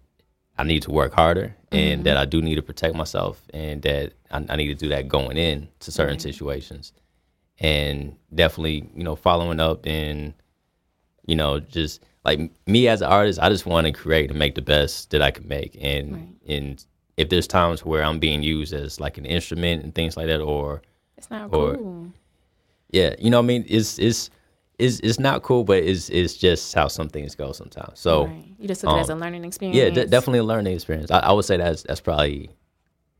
I 0.58 0.64
need 0.64 0.82
to 0.82 0.90
work 0.90 1.12
harder 1.12 1.54
and 1.70 2.04
that 2.04 2.16
I 2.16 2.24
do 2.24 2.40
need 2.42 2.54
to 2.56 2.62
protect 2.62 2.94
myself 2.94 3.42
and 3.52 3.82
that 3.82 4.12
I, 4.30 4.44
I 4.48 4.56
need 4.56 4.68
to 4.68 4.74
do 4.74 4.88
that 4.88 5.06
going 5.08 5.36
in 5.36 5.68
to 5.80 5.92
certain 5.92 6.18
situations. 6.18 6.92
And 7.60 8.16
definitely 8.34 8.88
you 8.94 9.02
know 9.04 9.16
following 9.16 9.58
up 9.60 9.84
and 9.86 10.32
you 11.26 11.34
know 11.36 11.58
just 11.60 12.02
like 12.24 12.40
me 12.66 12.86
as 12.88 13.00
an 13.02 13.08
artist 13.08 13.38
i 13.40 13.48
just 13.48 13.66
want 13.66 13.86
to 13.86 13.92
create 13.92 14.30
and 14.30 14.38
make 14.38 14.54
the 14.54 14.62
best 14.62 15.10
that 15.10 15.22
i 15.22 15.30
can 15.32 15.46
make. 15.48 15.76
And 15.80 16.12
Right. 16.14 16.28
and 16.46 16.84
if 17.16 17.28
there's 17.30 17.48
times 17.48 17.84
where 17.84 18.04
i'm 18.04 18.18
being 18.20 18.42
used 18.44 18.72
as 18.72 19.00
like 19.00 19.18
an 19.18 19.26
instrument 19.26 19.82
and 19.82 19.92
things 19.94 20.16
like 20.16 20.26
that 20.28 20.40
or 20.40 20.82
It's 21.16 21.30
not 21.30 21.52
Or- 21.52 21.74
cool. 21.76 22.12
yeah 22.92 23.14
you 23.18 23.28
know 23.30 23.38
what 23.38 23.44
i 23.44 23.48
mean? 23.48 23.64
It's 23.68 23.98
it's 23.98 24.30
it's, 24.78 25.00
it's 25.00 25.18
not 25.18 25.42
cool 25.42 25.64
but 25.64 25.82
it's 25.82 26.08
it's 26.10 26.34
just 26.34 26.72
how 26.74 26.86
some 26.88 27.08
things 27.08 27.34
go 27.34 27.52
sometimes 27.52 27.98
so 27.98 28.26
right. 28.26 28.44
You 28.58 28.68
just 28.68 28.80
took 28.82 28.90
it 28.92 28.98
as 29.00 29.08
a 29.10 29.12
um, 29.14 29.20
learning 29.20 29.44
experience. 29.44 29.76
yeah 29.76 29.90
de- 29.90 30.06
definitely 30.06 30.38
a 30.40 30.44
learning 30.44 30.74
experience 30.74 31.10
I, 31.10 31.18
I 31.20 31.32
would 31.32 31.44
say 31.44 31.56
that's 31.56 31.82
that's 31.82 32.00
probably 32.00 32.50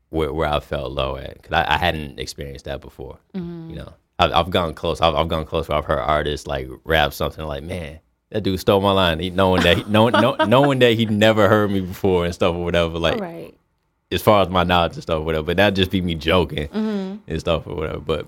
where, 0.09 0.33
where 0.33 0.47
i 0.47 0.59
felt 0.59 0.91
low 0.91 1.17
at 1.17 1.33
because 1.35 1.51
I, 1.53 1.75
I 1.75 1.77
hadn't 1.77 2.19
experienced 2.19 2.65
that 2.65 2.81
before 2.81 3.19
Mm-hmm. 3.35 3.69
you 3.71 3.75
know 3.77 3.93
I've, 4.17 4.31
I've 4.33 4.49
gone 4.49 4.73
close 4.73 5.01
I've, 5.01 5.15
I've 5.15 5.27
gone 5.27 5.45
close 5.45 5.67
where 5.69 5.77
i've 5.77 5.85
heard 5.85 5.99
artists 5.99 6.47
like 6.47 6.67
rap 6.83 7.13
something 7.13 7.45
like 7.45 7.63
man 7.63 7.99
that 8.31 8.41
dude 8.43 8.59
stole 8.59 8.79
my 8.81 8.91
line 8.91 9.19
he, 9.19 9.29
knowing 9.29 9.63
that 9.63 9.77
he, 9.77 9.83
knowing, 9.87 10.13
know, 10.13 10.35
knowing 10.47 10.79
that 10.79 10.93
he 10.93 11.05
never 11.07 11.49
heard 11.49 11.71
me 11.71 11.81
before 11.81 12.25
and 12.25 12.33
stuff 12.33 12.55
or 12.55 12.63
whatever 12.63 12.97
like 12.99 13.19
Right. 13.19 13.53
as 14.11 14.21
far 14.21 14.41
as 14.41 14.49
my 14.49 14.63
knowledge 14.63 14.93
and 14.93 15.03
stuff 15.03 15.19
or 15.19 15.25
whatever 15.25 15.43
but 15.43 15.57
that'd 15.57 15.75
just 15.75 15.91
be 15.91 16.01
me 16.01 16.15
joking 16.15 16.67
Mm-hmm. 16.69 17.17
and 17.27 17.39
stuff 17.39 17.67
or 17.67 17.75
whatever 17.75 17.99
but 17.99 18.27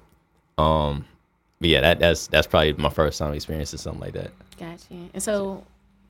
um 0.57 1.05
but 1.61 1.69
yeah 1.69 1.79
that 1.79 1.99
that's 1.99 2.27
that's 2.27 2.47
probably 2.47 2.73
my 2.73 2.89
first 2.89 3.17
time 3.17 3.33
experiencing 3.33 3.79
something 3.79 4.01
like 4.01 4.13
that 4.13 4.31
Gotcha. 4.61 4.93
And 5.15 5.23
so, 5.23 5.63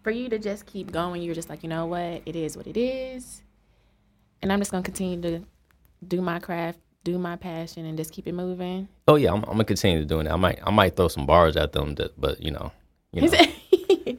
for 0.03 0.11
you 0.11 0.27
to 0.27 0.37
just 0.37 0.65
keep 0.65 0.91
going, 0.91 1.21
you're 1.21 1.33
just 1.33 1.49
like, 1.49 1.63
you 1.63 1.69
know 1.69 1.85
what? 1.85 2.21
It 2.25 2.35
is 2.35 2.57
what 2.57 2.67
it 2.67 2.75
is. 2.75 3.41
And 4.41 4.51
I'm 4.51 4.59
just 4.59 4.71
going 4.71 4.83
to 4.83 4.85
continue 4.85 5.21
to 5.21 5.45
do 6.05 6.21
my 6.21 6.39
craft, 6.39 6.79
do 7.05 7.17
my 7.17 7.37
passion, 7.37 7.85
and 7.85 7.97
just 7.97 8.11
keep 8.11 8.27
it 8.27 8.33
moving. 8.33 8.89
Oh 9.07 9.15
yeah, 9.15 9.31
I'm, 9.31 9.43
I'm 9.43 9.51
gonna 9.51 9.63
continue 9.63 10.03
doing 10.03 10.27
it. 10.27 10.31
I 10.31 10.35
might 10.35 10.59
I 10.65 10.71
might 10.71 10.95
throw 10.95 11.07
some 11.07 11.25
bars 11.25 11.55
at 11.55 11.71
them, 11.71 11.95
that, 11.95 12.19
but 12.19 12.41
you 12.41 12.51
know, 12.51 12.71
you 13.13 13.21
know. 13.29 14.17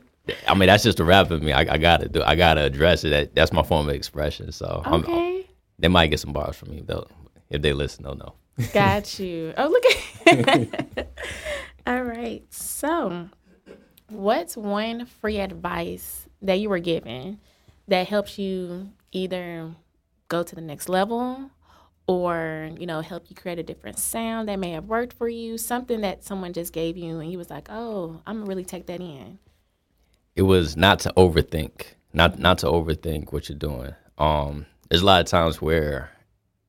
I 0.49 0.55
mean 0.55 0.69
that's 0.69 0.85
just 0.85 1.01
a 1.01 1.05
rap 1.05 1.31
of 1.31 1.43
me. 1.43 1.53
I, 1.53 1.61
I 1.61 1.79
gotta 1.79 2.09
do. 2.09 2.23
I 2.23 2.37
gotta 2.37 2.63
address 2.63 3.05
it. 3.05 3.11
That, 3.11 3.35
that's 3.35 3.53
my 3.53 3.63
form 3.63 3.89
of 3.89 3.95
expression. 3.95 4.53
So 4.53 4.83
I'm, 4.85 5.01
okay. 5.01 5.47
they 5.79 5.89
might 5.89 6.09
get 6.09 6.21
some 6.21 6.33
bars 6.33 6.57
from 6.57 6.71
me 6.71 6.83
though. 6.87 7.07
If 7.51 7.63
they 7.63 7.73
listen, 7.73 8.05
they'll 8.05 8.15
know. 8.15 8.35
Got 8.73 9.19
you. 9.19 9.55
Oh, 9.57 9.69
look 9.69 9.85
at. 10.27 11.09
All 11.87 12.03
right. 12.03 12.43
So, 12.51 13.29
what's 14.09 14.57
one 14.57 15.07
free 15.07 15.41
advice 15.41 16.27
that 16.43 16.55
you 16.61 16.69
were 16.69 16.79
given 16.79 17.41
that 17.89 18.09
helps 18.09 18.39
you 18.39 18.91
either 19.11 19.71
go 20.29 20.43
to 20.43 20.55
the 20.55 20.61
next 20.61 20.89
level 20.89 21.51
or, 22.07 22.71
you 22.79 22.87
know, 22.87 23.01
help 23.01 23.25
you 23.29 23.37
create 23.37 23.59
a 23.59 23.63
different 23.63 23.99
sound 23.99 24.49
that 24.49 24.59
may 24.59 24.73
have 24.73 24.85
worked 24.85 25.15
for 25.15 25.29
you? 25.29 25.57
Something 25.57 26.03
that 26.03 26.25
someone 26.25 26.53
just 26.53 26.73
gave 26.73 26.97
you 26.97 27.21
and 27.21 27.33
you 27.33 27.39
was 27.39 27.51
like, 27.51 27.69
oh, 27.71 28.21
I'm 28.27 28.37
going 28.37 28.47
to 28.47 28.49
really 28.49 28.65
take 28.65 28.87
that 28.87 29.01
in. 29.01 29.39
It 30.35 30.43
was 30.43 30.77
not 30.77 31.01
to 31.01 31.13
overthink, 31.17 31.95
not 32.13 32.39
not 32.39 32.59
to 32.59 32.67
overthink 32.67 33.33
what 33.33 33.49
you're 33.49 33.59
doing. 33.59 33.95
Um, 34.17 34.67
there's 34.89 35.03
a 35.03 35.07
lot 35.07 35.21
of 35.21 35.27
times 35.27 35.61
where 35.61 36.11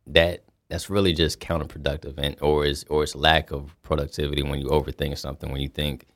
that 0.08 0.44
that's 0.74 0.90
really 0.90 1.14
just 1.14 1.40
counterproductive, 1.40 2.16
and 2.18 2.36
or 2.42 2.66
is 2.66 2.84
or 2.90 3.04
it's 3.04 3.14
lack 3.16 3.52
of 3.52 3.76
productivity 3.84 4.42
when 4.42 4.60
you 4.60 4.70
overthink 4.70 5.16
something. 5.20 5.52
When 5.52 5.62
you 5.62 5.70
think 5.70 6.08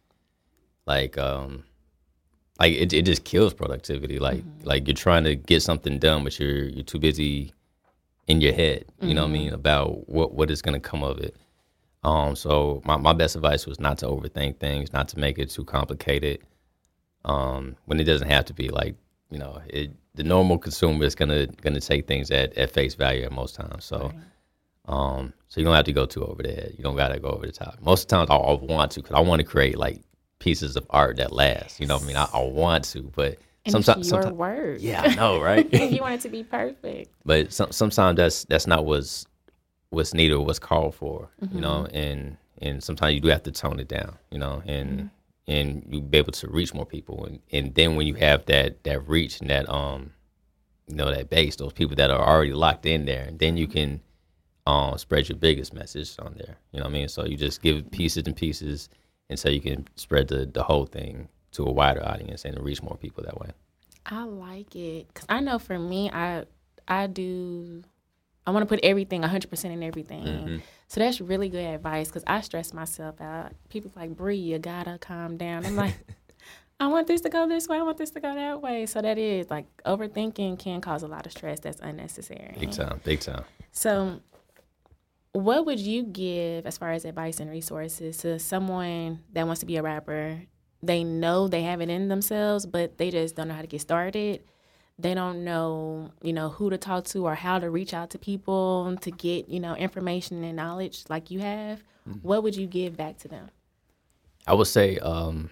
like 0.87 1.15
um 1.15 1.63
like 2.59 2.73
it, 2.73 2.91
it 2.91 3.05
just 3.05 3.23
kills 3.23 3.53
productivity. 3.53 4.17
Like 4.17 4.43
like 4.63 4.87
you're 4.87 4.95
trying 4.95 5.25
to 5.25 5.35
get 5.35 5.61
something 5.61 5.99
done 5.99 6.23
but 6.23 6.39
you're 6.39 6.69
you're 6.69 6.83
too 6.83 6.97
busy 6.97 7.53
in 8.25 8.41
your 8.41 8.53
head. 8.53 8.85
You 8.99 9.13
know 9.13 9.25
what 9.25 9.29
i 9.29 9.33
mean? 9.33 9.53
About 9.53 10.09
what 10.09 10.33
what 10.33 10.49
is 10.49 10.63
going 10.63 10.73
to 10.81 10.89
come 10.89 11.03
of 11.03 11.19
it. 11.19 11.35
Um 12.03 12.35
so 12.35 12.81
my, 12.83 12.97
my 12.97 13.13
best 13.13 13.35
advice 13.35 13.67
was 13.67 13.79
not 13.79 13.99
to 13.99 14.07
overthink 14.07 14.57
things 14.57 14.91
not 14.91 15.07
to 15.09 15.19
make 15.19 15.37
it 15.37 15.51
too 15.51 15.65
complicated. 15.65 16.39
Um 17.25 17.75
when 17.85 17.99
it 17.99 18.05
doesn't 18.05 18.31
have 18.31 18.45
to 18.45 18.55
be 18.55 18.69
like 18.69 18.95
you 19.29 19.37
know 19.37 19.61
it 19.67 19.91
the 20.15 20.23
normal 20.23 20.57
consumer 20.57 21.05
is 21.05 21.13
gonna 21.13 21.45
gonna 21.61 21.79
take 21.79 22.07
things 22.07 22.31
at, 22.31 22.57
at 22.57 22.71
face 22.71 22.95
value 22.95 23.21
at 23.23 23.31
most 23.31 23.53
times. 23.53 23.85
So 23.85 24.11
um 24.87 25.33
so 25.49 25.59
you 25.59 25.65
don't 25.65 25.75
have 25.75 25.85
to 25.85 25.93
go 25.93 26.05
too 26.05 26.25
over 26.25 26.41
the 26.43 26.51
head 26.51 26.73
you 26.77 26.83
don't 26.83 26.95
gotta 26.95 27.19
go 27.19 27.29
over 27.29 27.45
the 27.45 27.51
top 27.51 27.77
most 27.81 28.03
of 28.03 28.07
the 28.07 28.15
times 28.15 28.29
i, 28.29 28.35
I 28.35 28.53
want 28.53 28.91
to 28.93 29.01
because 29.01 29.15
i 29.15 29.19
want 29.19 29.39
to 29.41 29.45
create 29.47 29.77
like 29.77 30.01
pieces 30.39 30.75
of 30.75 30.85
art 30.89 31.17
that 31.17 31.31
last 31.31 31.79
you 31.79 31.87
know 31.87 31.95
what 31.95 32.03
i 32.03 32.07
mean 32.07 32.15
i, 32.15 32.27
I 32.33 32.41
want 32.43 32.83
to 32.85 33.11
but 33.15 33.37
And 33.65 33.71
sometimes 33.71 34.09
your 34.09 34.21
sometimes 34.21 34.37
word. 34.37 34.81
yeah 34.81 35.01
i 35.03 35.15
know 35.15 35.41
right 35.41 35.71
you 35.91 36.01
want 36.01 36.15
it 36.15 36.21
to 36.21 36.29
be 36.29 36.43
perfect. 36.43 37.11
but 37.25 37.51
some, 37.51 37.71
sometimes 37.71 38.17
that's 38.17 38.45
that's 38.45 38.67
not 38.67 38.85
what's 38.85 39.25
what's 39.89 40.13
needed 40.13 40.35
or 40.35 40.45
what's 40.45 40.59
called 40.59 40.95
for 40.95 41.29
you 41.53 41.61
know 41.61 41.87
Mm-hmm. 41.89 41.95
and 41.97 42.37
and 42.61 42.83
sometimes 42.83 43.13
you 43.13 43.19
do 43.19 43.27
have 43.29 43.43
to 43.43 43.51
tone 43.51 43.79
it 43.79 43.87
down 43.87 44.15
you 44.31 44.37
know 44.39 44.61
and 44.65 44.89
Mm-hmm. 44.89 45.07
and 45.51 45.83
you 45.89 46.01
be 46.01 46.17
able 46.17 46.31
to 46.33 46.47
reach 46.49 46.73
more 46.73 46.85
people 46.85 47.25
and 47.25 47.39
and 47.51 47.73
then 47.75 47.95
when 47.95 48.05
you 48.07 48.13
have 48.15 48.45
that 48.45 48.83
that 48.83 49.07
reach 49.07 49.41
and 49.41 49.49
that 49.49 49.67
um 49.69 50.11
you 50.87 50.95
know 50.95 51.09
that 51.11 51.29
base 51.29 51.55
those 51.57 51.73
people 51.73 51.95
that 51.95 52.09
are 52.11 52.25
already 52.25 52.53
locked 52.53 52.85
in 52.85 53.05
there 53.05 53.29
then 53.33 53.57
you 53.57 53.67
can 53.67 54.01
um, 54.67 54.97
spread 54.97 55.29
your 55.29 55.37
biggest 55.37 55.73
message 55.73 56.13
on 56.19 56.35
there. 56.37 56.57
You 56.71 56.79
know 56.79 56.85
what 56.85 56.91
I 56.91 56.93
mean? 56.93 57.07
So 57.07 57.25
you 57.25 57.37
just 57.37 57.61
give 57.61 57.77
it 57.77 57.91
pieces 57.91 58.23
and 58.27 58.35
pieces, 58.35 58.89
and 59.29 59.39
so 59.39 59.49
you 59.49 59.61
can 59.61 59.87
spread 59.95 60.27
the 60.27 60.45
the 60.45 60.63
whole 60.63 60.85
thing 60.85 61.29
to 61.53 61.63
a 61.63 61.71
wider 61.71 62.05
audience 62.05 62.43
and 62.43 62.59
reach 62.59 62.83
more 62.83 62.97
people 62.97 63.23
that 63.23 63.39
way. 63.39 63.51
I 64.05 64.23
like 64.23 64.75
it 64.75 65.07
because 65.07 65.25
I 65.29 65.39
know 65.39 65.57
for 65.57 65.79
me, 65.79 66.11
I 66.11 66.43
I 66.87 67.07
do. 67.07 67.83
I 68.45 68.51
want 68.51 68.63
to 68.63 68.67
put 68.67 68.79
everything 68.81 69.23
100% 69.23 69.65
in 69.65 69.83
everything. 69.83 70.23
Mm-hmm. 70.23 70.57
So 70.87 71.01
that's 71.01 71.19
really 71.19 71.49
good 71.49 71.65
advice 71.65 72.07
because 72.07 72.23
I 72.25 72.39
stress 72.39 72.73
myself 72.73 73.19
out. 73.19 73.51
People 73.67 73.91
like, 73.93 74.15
Bree, 74.15 74.37
you 74.37 74.57
gotta 74.57 74.97
calm 74.99 75.35
down. 75.35 75.65
I'm 75.65 75.75
like, 75.75 75.95
I 76.79 76.87
want 76.87 77.07
this 77.07 77.19
to 77.21 77.29
go 77.29 77.45
this 77.45 77.67
way. 77.67 77.77
I 77.77 77.81
want 77.81 77.97
this 77.97 78.11
to 78.11 78.21
go 78.21 78.33
that 78.33 78.61
way. 78.61 78.85
So 78.85 79.01
that 79.01 79.17
is 79.17 79.49
like 79.49 79.65
overthinking 79.85 80.59
can 80.59 80.79
cause 80.79 81.03
a 81.03 81.07
lot 81.07 81.25
of 81.25 81.33
stress 81.33 81.59
that's 81.59 81.81
unnecessary. 81.81 82.55
Big 82.57 82.71
time, 82.71 83.01
big 83.03 83.19
time. 83.19 83.43
So, 83.73 84.21
what 85.33 85.65
would 85.65 85.79
you 85.79 86.03
give 86.03 86.65
as 86.65 86.77
far 86.77 86.91
as 86.91 87.05
advice 87.05 87.39
and 87.39 87.49
resources 87.49 88.17
to 88.17 88.39
someone 88.39 89.23
that 89.33 89.45
wants 89.45 89.59
to 89.59 89.65
be 89.65 89.77
a 89.77 89.83
rapper? 89.83 90.41
They 90.81 91.03
know 91.03 91.47
they 91.47 91.63
have 91.63 91.81
it 91.81 91.89
in 91.89 92.07
themselves, 92.07 92.65
but 92.65 92.97
they 92.97 93.11
just 93.11 93.35
don't 93.35 93.47
know 93.47 93.53
how 93.53 93.61
to 93.61 93.67
get 93.67 93.81
started. 93.81 94.43
They 94.99 95.13
don't 95.13 95.43
know, 95.43 96.11
you 96.23 96.33
know, 96.33 96.49
who 96.49 96.69
to 96.69 96.77
talk 96.77 97.05
to 97.05 97.27
or 97.27 97.35
how 97.35 97.59
to 97.59 97.69
reach 97.69 97.93
out 97.93 98.09
to 98.11 98.17
people 98.19 98.97
to 99.01 99.11
get, 99.11 99.47
you 99.47 99.59
know, 99.59 99.75
information 99.75 100.43
and 100.43 100.55
knowledge 100.55 101.03
like 101.09 101.29
you 101.29 101.39
have. 101.39 101.83
What 102.21 102.41
would 102.43 102.55
you 102.55 102.67
give 102.67 102.95
back 102.97 103.17
to 103.19 103.27
them? 103.27 103.49
I 104.47 104.53
would 104.53 104.67
say 104.67 104.97
um, 104.99 105.49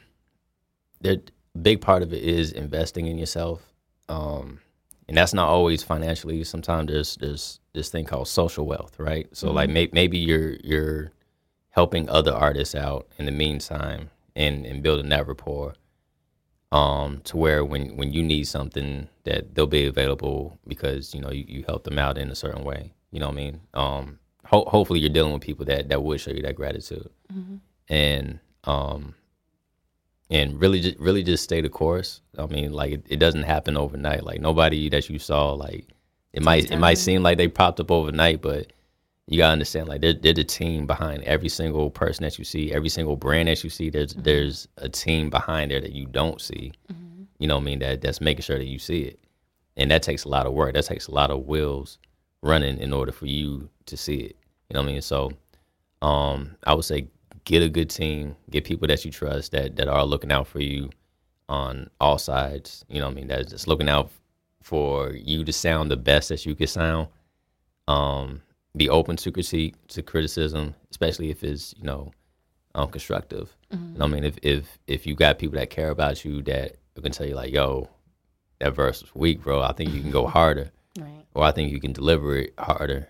that 1.01 1.31
big 1.61 1.81
part 1.81 2.01
of 2.01 2.13
it 2.13 2.23
is 2.23 2.51
investing 2.51 3.07
in 3.07 3.17
yourself, 3.17 3.61
um, 4.09 4.59
and 5.07 5.17
that's 5.17 5.33
not 5.33 5.49
always 5.49 5.83
financially. 5.83 6.43
Sometimes 6.43 6.91
there's 6.91 7.15
there's 7.17 7.59
this 7.73 7.89
thing 7.89 8.05
called 8.05 8.27
social 8.27 8.65
wealth, 8.65 8.97
right? 8.99 9.27
So 9.33 9.51
like 9.51 9.69
may, 9.69 9.89
maybe 9.93 10.17
you're 10.17 10.55
you're 10.63 11.11
helping 11.69 12.09
other 12.09 12.33
artists 12.33 12.75
out 12.75 13.07
in 13.17 13.25
the 13.25 13.31
meantime 13.31 14.09
and 14.35 14.65
and 14.65 14.81
building 14.81 15.09
that 15.09 15.27
rapport, 15.27 15.73
um, 16.71 17.21
to 17.25 17.37
where 17.37 17.63
when 17.63 17.97
when 17.97 18.11
you 18.13 18.23
need 18.23 18.47
something 18.47 19.07
that 19.23 19.55
they'll 19.55 19.67
be 19.67 19.85
available 19.85 20.59
because 20.67 21.13
you 21.13 21.21
know 21.21 21.31
you, 21.31 21.45
you 21.47 21.63
help 21.67 21.83
them 21.83 21.99
out 21.99 22.17
in 22.17 22.29
a 22.29 22.35
certain 22.35 22.63
way. 22.63 22.93
You 23.11 23.19
know 23.19 23.27
what 23.27 23.33
I 23.33 23.35
mean? 23.35 23.61
Um, 23.73 24.19
ho- 24.45 24.65
hopefully 24.67 24.99
you're 24.99 25.09
dealing 25.09 25.33
with 25.33 25.41
people 25.41 25.65
that 25.65 25.89
that 25.89 26.01
would 26.03 26.19
show 26.19 26.31
you 26.31 26.41
that 26.41 26.55
gratitude, 26.55 27.09
and 27.89 28.39
um, 28.63 29.15
and 30.29 30.59
really 30.59 30.79
just 30.81 30.97
really 30.99 31.23
just 31.23 31.43
stay 31.43 31.61
the 31.61 31.69
course. 31.69 32.21
I 32.37 32.45
mean, 32.47 32.73
like 32.73 32.91
it, 32.93 33.05
it 33.07 33.17
doesn't 33.17 33.43
happen 33.43 33.77
overnight. 33.77 34.23
Like 34.23 34.41
nobody 34.41 34.89
that 34.89 35.09
you 35.09 35.19
saw, 35.19 35.51
like 35.53 35.87
it 36.33 36.43
might 36.43 36.71
it 36.71 36.77
might 36.77 36.97
seem 36.97 37.23
like 37.23 37.37
they 37.37 37.47
popped 37.47 37.79
up 37.79 37.91
overnight, 37.91 38.41
but 38.41 38.71
you 39.27 39.37
gotta 39.37 39.53
understand, 39.53 39.87
like 39.87 40.01
they're 40.01 40.13
they're 40.13 40.33
the 40.33 40.43
team 40.43 40.85
behind 40.85 41.23
every 41.23 41.49
single 41.49 41.89
person 41.89 42.23
that 42.23 42.37
you 42.37 42.45
see, 42.45 42.71
every 42.71 42.89
single 42.89 43.15
brand 43.15 43.47
that 43.47 43.63
you 43.63 43.69
see. 43.69 43.89
There's 43.89 44.13
there's 44.13 44.67
a 44.77 44.89
team 44.89 45.29
behind 45.29 45.71
there 45.71 45.81
that 45.81 45.93
you 45.93 46.05
don't 46.05 46.41
see. 46.41 46.71
You 47.39 47.47
know 47.47 47.55
what 47.55 47.61
I 47.61 47.65
mean? 47.65 47.79
That 47.79 48.01
that's 48.01 48.21
making 48.21 48.43
sure 48.43 48.57
that 48.57 48.67
you 48.67 48.79
see 48.79 49.01
it, 49.01 49.19
and 49.77 49.91
that 49.91 50.03
takes 50.03 50.23
a 50.23 50.29
lot 50.29 50.45
of 50.45 50.53
work. 50.53 50.73
That 50.73 50.85
takes 50.85 51.07
a 51.07 51.11
lot 51.11 51.31
of 51.31 51.45
wheels 51.45 51.97
running 52.41 52.77
in 52.77 52.93
order 52.93 53.11
for 53.11 53.25
you 53.25 53.69
to 53.87 53.97
see 53.97 54.17
it. 54.17 54.35
You 54.69 54.75
know 54.75 54.81
what 54.81 54.89
I 54.89 54.93
mean? 54.93 55.01
So, 55.01 55.31
um, 56.01 56.55
I 56.65 56.73
would 56.73 56.85
say 56.85 57.07
get 57.45 57.63
a 57.63 57.69
good 57.69 57.89
team, 57.89 58.35
get 58.49 58.65
people 58.65 58.87
that 58.87 59.05
you 59.05 59.11
trust 59.11 59.51
that 59.53 59.75
that 59.77 59.87
are 59.87 60.05
looking 60.05 60.31
out 60.31 60.47
for 60.47 60.59
you 60.59 60.89
on 61.47 61.89
all 62.01 62.17
sides. 62.17 62.83
You 62.89 62.99
know 62.99 63.05
what 63.07 63.11
I 63.13 63.15
mean? 63.15 63.27
That's 63.27 63.49
just 63.51 63.67
looking 63.67 63.89
out 63.89 64.09
for 64.61 65.11
you 65.11 65.43
to 65.45 65.53
sound 65.53 65.91
the 65.91 65.97
best 65.97 66.29
that 66.29 66.45
you 66.45 66.55
can 66.55 66.67
sound. 66.67 67.07
Um, 67.87 68.41
be 68.75 68.89
open 68.89 69.15
to 69.17 69.31
critique, 69.31 69.75
to 69.89 70.01
criticism, 70.01 70.75
especially 70.91 71.29
if 71.29 71.43
it's 71.43 71.73
you 71.77 71.83
know 71.83 72.11
um, 72.73 72.89
constructive. 72.89 73.55
You 73.71 73.77
know 73.77 74.05
what 74.05 74.11
I 74.11 74.13
mean? 74.13 74.23
If 74.23 74.37
if 74.41 74.77
if 74.87 75.05
you 75.07 75.15
got 75.15 75.39
people 75.39 75.57
that 75.59 75.69
care 75.69 75.89
about 75.89 76.25
you 76.25 76.41
that 76.43 76.77
can 77.01 77.11
tell 77.11 77.27
you 77.27 77.35
like, 77.35 77.53
yo, 77.53 77.89
that 78.59 78.73
verse 78.73 79.01
was 79.01 79.13
weak, 79.13 79.41
bro. 79.41 79.61
I 79.61 79.73
think 79.73 79.91
you 79.93 80.01
can 80.01 80.11
go 80.11 80.25
harder 80.39 80.71
Right. 80.97 81.25
or 81.33 81.43
I 81.43 81.51
think 81.51 81.71
you 81.71 81.79
can 81.81 81.91
deliver 81.93 82.37
it 82.37 82.53
harder, 82.57 83.09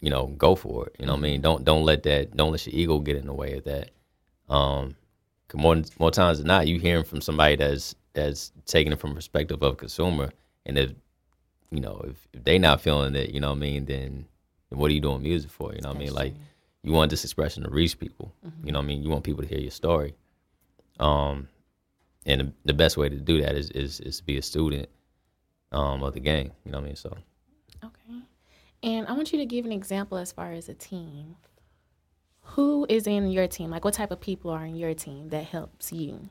you 0.00 0.10
know, 0.10 0.26
go 0.26 0.54
for 0.54 0.86
it. 0.86 0.96
You 0.98 1.06
know 1.06 1.12
what 1.12 1.18
I 1.20 1.22
mean? 1.22 1.40
Don't 1.40 1.64
don't 1.64 1.84
let 1.84 2.02
that 2.04 2.36
don't 2.36 2.52
let 2.52 2.66
your 2.66 2.74
ego 2.74 2.98
get 2.98 3.16
in 3.16 3.26
the 3.26 3.34
way 3.34 3.54
of 3.54 3.64
that. 3.64 3.90
Um 4.48 4.94
'cause 5.48 5.60
more 5.60 5.82
more 5.98 6.10
times 6.10 6.38
than 6.38 6.46
not, 6.46 6.66
you 6.68 6.78
hearing 6.78 7.04
from 7.04 7.20
somebody 7.20 7.56
that's 7.56 7.94
that's 8.12 8.52
taking 8.66 8.92
it 8.92 8.98
from 9.00 9.14
perspective 9.14 9.62
of 9.62 9.76
consumer, 9.76 10.30
and 10.66 10.78
if 10.78 10.92
you 11.70 11.80
know 11.80 12.00
if, 12.08 12.16
if 12.32 12.44
they 12.44 12.58
not 12.58 12.80
feeling 12.80 13.14
it, 13.16 13.30
you 13.30 13.40
know 13.40 13.50
what 13.50 13.56
I 13.56 13.60
mean, 13.60 13.84
then, 13.86 14.26
then 14.70 14.78
what 14.78 14.90
are 14.90 14.94
you 14.94 15.00
doing 15.00 15.22
music 15.22 15.50
for? 15.50 15.74
You 15.74 15.80
know 15.82 15.88
what 15.88 15.96
I 15.96 16.00
mean? 16.00 16.14
Like 16.14 16.34
you 16.82 16.92
want 16.92 17.10
this 17.10 17.24
expression 17.24 17.64
to 17.64 17.70
reach 17.70 17.98
people. 17.98 18.32
You 18.64 18.72
know 18.72 18.78
what 18.78 18.84
I 18.84 18.88
mean? 18.88 19.02
You 19.02 19.10
want 19.10 19.24
people 19.24 19.42
to 19.42 19.48
hear 19.48 19.58
your 19.58 19.70
story. 19.72 20.14
Um, 21.00 21.48
and 22.26 22.40
the, 22.40 22.52
the 22.66 22.72
best 22.74 22.96
way 22.96 23.08
to 23.08 23.16
do 23.16 23.40
that 23.42 23.54
is 23.56 23.70
is 23.70 24.00
is 24.00 24.18
to 24.18 24.24
be 24.24 24.38
a 24.38 24.42
student 24.42 24.88
um 25.72 26.02
of 26.02 26.14
the 26.14 26.20
game. 26.20 26.52
You 26.64 26.72
know 26.72 26.78
what 26.78 26.84
I 26.84 26.86
mean? 26.88 26.96
So. 26.96 27.16
Okay. 27.84 28.20
And 28.82 29.06
I 29.06 29.12
want 29.12 29.32
you 29.32 29.38
to 29.38 29.46
give 29.46 29.64
an 29.64 29.72
example 29.72 30.18
as 30.18 30.32
far 30.32 30.52
as 30.52 30.68
a 30.68 30.74
team. 30.74 31.36
Who 32.52 32.86
is 32.88 33.06
in 33.06 33.28
your 33.28 33.46
team? 33.46 33.70
Like, 33.70 33.84
what 33.84 33.94
type 33.94 34.10
of 34.10 34.20
people 34.20 34.50
are 34.50 34.64
in 34.64 34.76
your 34.76 34.94
team 34.94 35.28
that 35.30 35.44
helps 35.44 35.92
you? 35.92 36.28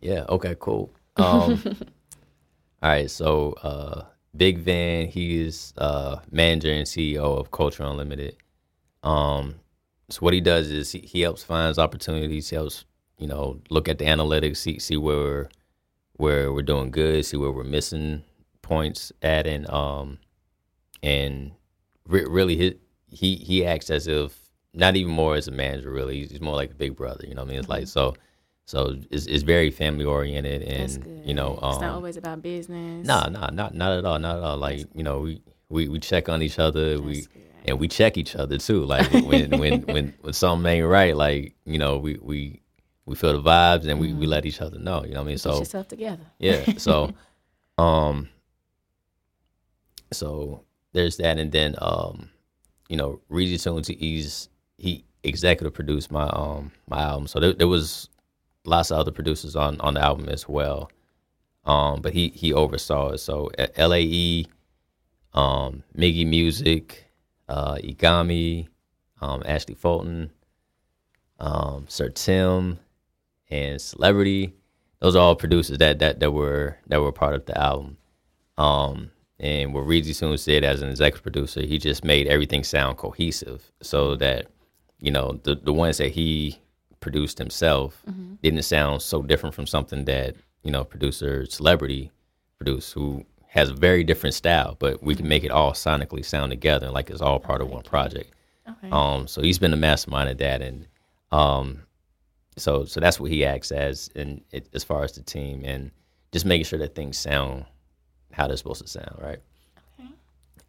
Yeah. 0.00 0.24
Okay. 0.28 0.56
Cool. 0.58 0.90
Um, 1.16 1.60
all 2.82 2.90
right. 2.90 3.10
So, 3.10 3.52
uh, 3.62 4.04
Big 4.34 4.58
Van, 4.58 5.08
he 5.08 5.42
is 5.42 5.74
uh, 5.76 6.16
manager 6.30 6.72
and 6.72 6.86
CEO 6.86 7.38
of 7.38 7.50
Culture 7.50 7.82
Unlimited. 7.82 8.36
Um, 9.02 9.56
so 10.08 10.20
what 10.20 10.34
he 10.34 10.40
does 10.40 10.70
is 10.70 10.92
he, 10.92 11.00
he 11.00 11.20
helps 11.20 11.42
finds 11.42 11.78
opportunities. 11.78 12.50
He 12.50 12.56
helps 12.56 12.84
you 13.18 13.26
know 13.26 13.60
look 13.70 13.88
at 13.88 13.98
the 13.98 14.04
analytics, 14.06 14.58
see 14.58 14.78
see 14.78 14.96
where 14.96 15.16
we're, 15.16 15.48
where 16.14 16.52
we're 16.52 16.62
doing 16.62 16.90
good, 16.90 17.24
see 17.24 17.36
where 17.36 17.50
we're 17.50 17.64
missing 17.64 18.22
points 18.62 19.12
at, 19.22 19.46
and 19.46 19.68
um, 19.68 20.18
and 21.02 21.52
re- 22.06 22.26
really 22.28 22.56
he 22.56 22.74
he 23.08 23.36
he 23.36 23.64
acts 23.66 23.90
as 23.90 24.06
if 24.06 24.38
not 24.74 24.96
even 24.96 25.12
more 25.12 25.34
as 25.36 25.48
a 25.48 25.50
manager. 25.50 25.90
Really, 25.90 26.20
he's, 26.20 26.30
he's 26.30 26.40
more 26.40 26.56
like 26.56 26.70
a 26.70 26.74
big 26.74 26.96
brother. 26.96 27.24
You 27.26 27.34
know 27.34 27.42
what 27.42 27.48
I 27.48 27.50
mean? 27.52 27.58
It's 27.60 27.68
like 27.68 27.86
so. 27.86 28.14
So 28.64 28.96
it's, 29.10 29.26
it's 29.26 29.42
very 29.42 29.70
family 29.72 30.04
oriented, 30.04 30.62
That's 30.62 30.94
and 30.94 31.26
you 31.26 31.34
know, 31.34 31.58
um, 31.60 31.72
it's 31.72 31.80
not 31.80 31.94
always 31.94 32.16
about 32.16 32.42
business. 32.42 33.06
Nah, 33.06 33.26
nah, 33.28 33.50
not 33.50 33.74
not 33.74 33.98
at 33.98 34.04
all, 34.04 34.18
not 34.20 34.36
at 34.36 34.42
all. 34.42 34.56
Like 34.56 34.86
you 34.94 35.02
know, 35.02 35.18
we 35.20 35.42
we, 35.68 35.88
we 35.88 35.98
check 35.98 36.28
on 36.28 36.42
each 36.42 36.60
other, 36.60 37.00
we 37.00 37.22
good. 37.22 37.28
and 37.64 37.80
we 37.80 37.88
check 37.88 38.16
each 38.16 38.36
other 38.36 38.58
too. 38.58 38.84
Like 38.84 39.10
when 39.10 39.50
when 39.58 39.82
when 39.82 40.14
when 40.20 40.32
something 40.32 40.70
ain't 40.72 40.86
right, 40.86 41.16
like 41.16 41.56
you 41.66 41.76
know, 41.78 41.98
we 41.98 42.18
we 42.22 42.60
we 43.04 43.16
feel 43.16 43.32
the 43.32 43.42
vibes 43.42 43.86
and 43.88 43.98
we, 43.98 44.12
we 44.12 44.26
let 44.26 44.46
each 44.46 44.60
other 44.60 44.78
know. 44.78 45.04
You 45.04 45.10
know 45.14 45.20
what 45.20 45.24
I 45.24 45.26
mean? 45.26 45.34
Get 45.34 45.40
So 45.40 45.58
yourself 45.58 45.88
together. 45.88 46.24
yeah, 46.38 46.64
so 46.76 47.12
um, 47.78 48.28
so 50.12 50.64
there's 50.92 51.16
that, 51.18 51.38
and 51.38 51.52
then 51.52 51.74
um, 51.78 52.30
you 52.88 52.96
know, 52.96 53.20
Reezy 53.30 53.62
Tunes, 53.62 53.88
he's 53.88 54.48
he 54.78 55.04
executive 55.24 55.74
produced 55.74 56.10
my 56.10 56.26
um 56.28 56.72
my 56.88 57.02
album, 57.02 57.26
so 57.26 57.40
there, 57.40 57.52
there 57.52 57.68
was 57.68 58.08
lots 58.64 58.90
of 58.90 58.98
other 58.98 59.10
producers 59.10 59.56
on 59.56 59.80
on 59.80 59.94
the 59.94 60.00
album 60.00 60.28
as 60.28 60.48
well. 60.48 60.90
Um, 61.64 62.00
but 62.02 62.12
he 62.12 62.28
he 62.30 62.52
oversaw 62.52 63.10
it. 63.10 63.18
So 63.18 63.50
LAE, 63.78 64.46
um, 65.32 65.84
Miggy 65.96 66.26
Music, 66.26 67.06
uh, 67.48 67.76
Igami, 67.76 68.68
um, 69.20 69.42
Ashley 69.46 69.74
Fulton, 69.74 70.30
um, 71.38 71.86
Sir 71.88 72.08
Tim, 72.08 72.78
and 73.50 73.80
Celebrity. 73.80 74.54
Those 75.00 75.16
are 75.16 75.20
all 75.20 75.36
producers 75.36 75.78
that 75.78 76.00
that 76.00 76.20
that 76.20 76.32
were 76.32 76.78
that 76.88 77.00
were 77.00 77.12
part 77.12 77.34
of 77.34 77.46
the 77.46 77.56
album. 77.58 77.96
Um, 78.58 79.10
and 79.42 79.74
what 79.74 79.84
Reezy 79.84 80.16
Tunes 80.16 80.40
said 80.40 80.62
as 80.62 80.80
an 80.80 80.88
executive 80.88 81.24
producer, 81.24 81.62
he 81.62 81.76
just 81.76 82.04
made 82.04 82.28
everything 82.28 82.62
sound 82.62 82.96
cohesive, 82.96 83.72
so 83.82 84.14
that 84.16 84.46
you 85.00 85.10
know 85.10 85.40
the 85.42 85.56
the 85.56 85.72
ones 85.72 85.98
that 85.98 86.12
he 86.12 86.58
produced 87.00 87.38
himself 87.38 88.02
didn't 88.42 88.62
sound 88.62 89.02
so 89.02 89.20
different 89.20 89.54
from 89.54 89.66
something 89.66 90.04
that 90.04 90.36
you 90.62 90.70
know 90.70 90.84
producer 90.84 91.44
Celebrity 91.46 92.12
produced, 92.56 92.92
who 92.92 93.26
has 93.48 93.68
a 93.68 93.74
very 93.74 94.04
different 94.04 94.34
style, 94.34 94.76
but 94.78 95.02
we 95.02 95.14
can 95.14 95.28
make 95.28 95.44
it 95.44 95.50
all 95.50 95.72
sonically 95.72 96.24
sound 96.24 96.50
together, 96.50 96.88
like 96.90 97.10
it's 97.10 97.20
all 97.20 97.40
part 97.40 97.60
of 97.60 97.68
one 97.68 97.82
project. 97.82 98.32
Okay. 98.66 98.88
Um, 98.90 99.26
so 99.26 99.42
he's 99.42 99.58
been 99.58 99.72
the 99.72 99.76
mastermind 99.76 100.30
of 100.30 100.38
that, 100.38 100.62
and 100.62 100.86
um, 101.32 101.82
so 102.56 102.84
so 102.84 103.00
that's 103.00 103.18
what 103.18 103.32
he 103.32 103.44
acts 103.44 103.72
as, 103.72 104.08
in 104.14 104.40
it, 104.52 104.68
as 104.72 104.84
far 104.84 105.02
as 105.02 105.12
the 105.12 105.22
team, 105.22 105.64
and 105.64 105.90
just 106.30 106.46
making 106.46 106.64
sure 106.64 106.78
that 106.78 106.94
things 106.94 107.18
sound 107.18 107.64
how 108.32 108.46
they're 108.46 108.56
supposed 108.56 108.82
to 108.82 108.88
sound, 108.88 109.16
right? 109.18 109.38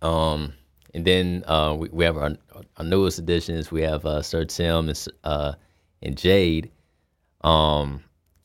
Um, 0.01 0.53
and 0.93 1.05
then 1.05 1.43
uh, 1.47 1.75
we, 1.77 1.89
we 1.89 2.05
have 2.05 2.17
our, 2.17 2.31
our 2.77 2.85
newest 2.85 3.19
additions. 3.19 3.71
We 3.71 3.81
have 3.81 4.05
uh, 4.05 4.21
Sir 4.21 4.45
Tim 4.45 4.89
and, 4.89 5.07
uh, 5.23 5.53
and 6.01 6.17
Jade. 6.17 6.71
Um, 7.41 8.03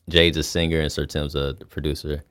Jade's 0.09 0.37
a 0.37 0.43
singer 0.43 0.79
and 0.79 0.91
Sir 0.91 1.05
Tim's 1.05 1.35
a 1.35 1.55
producer. 1.69 2.23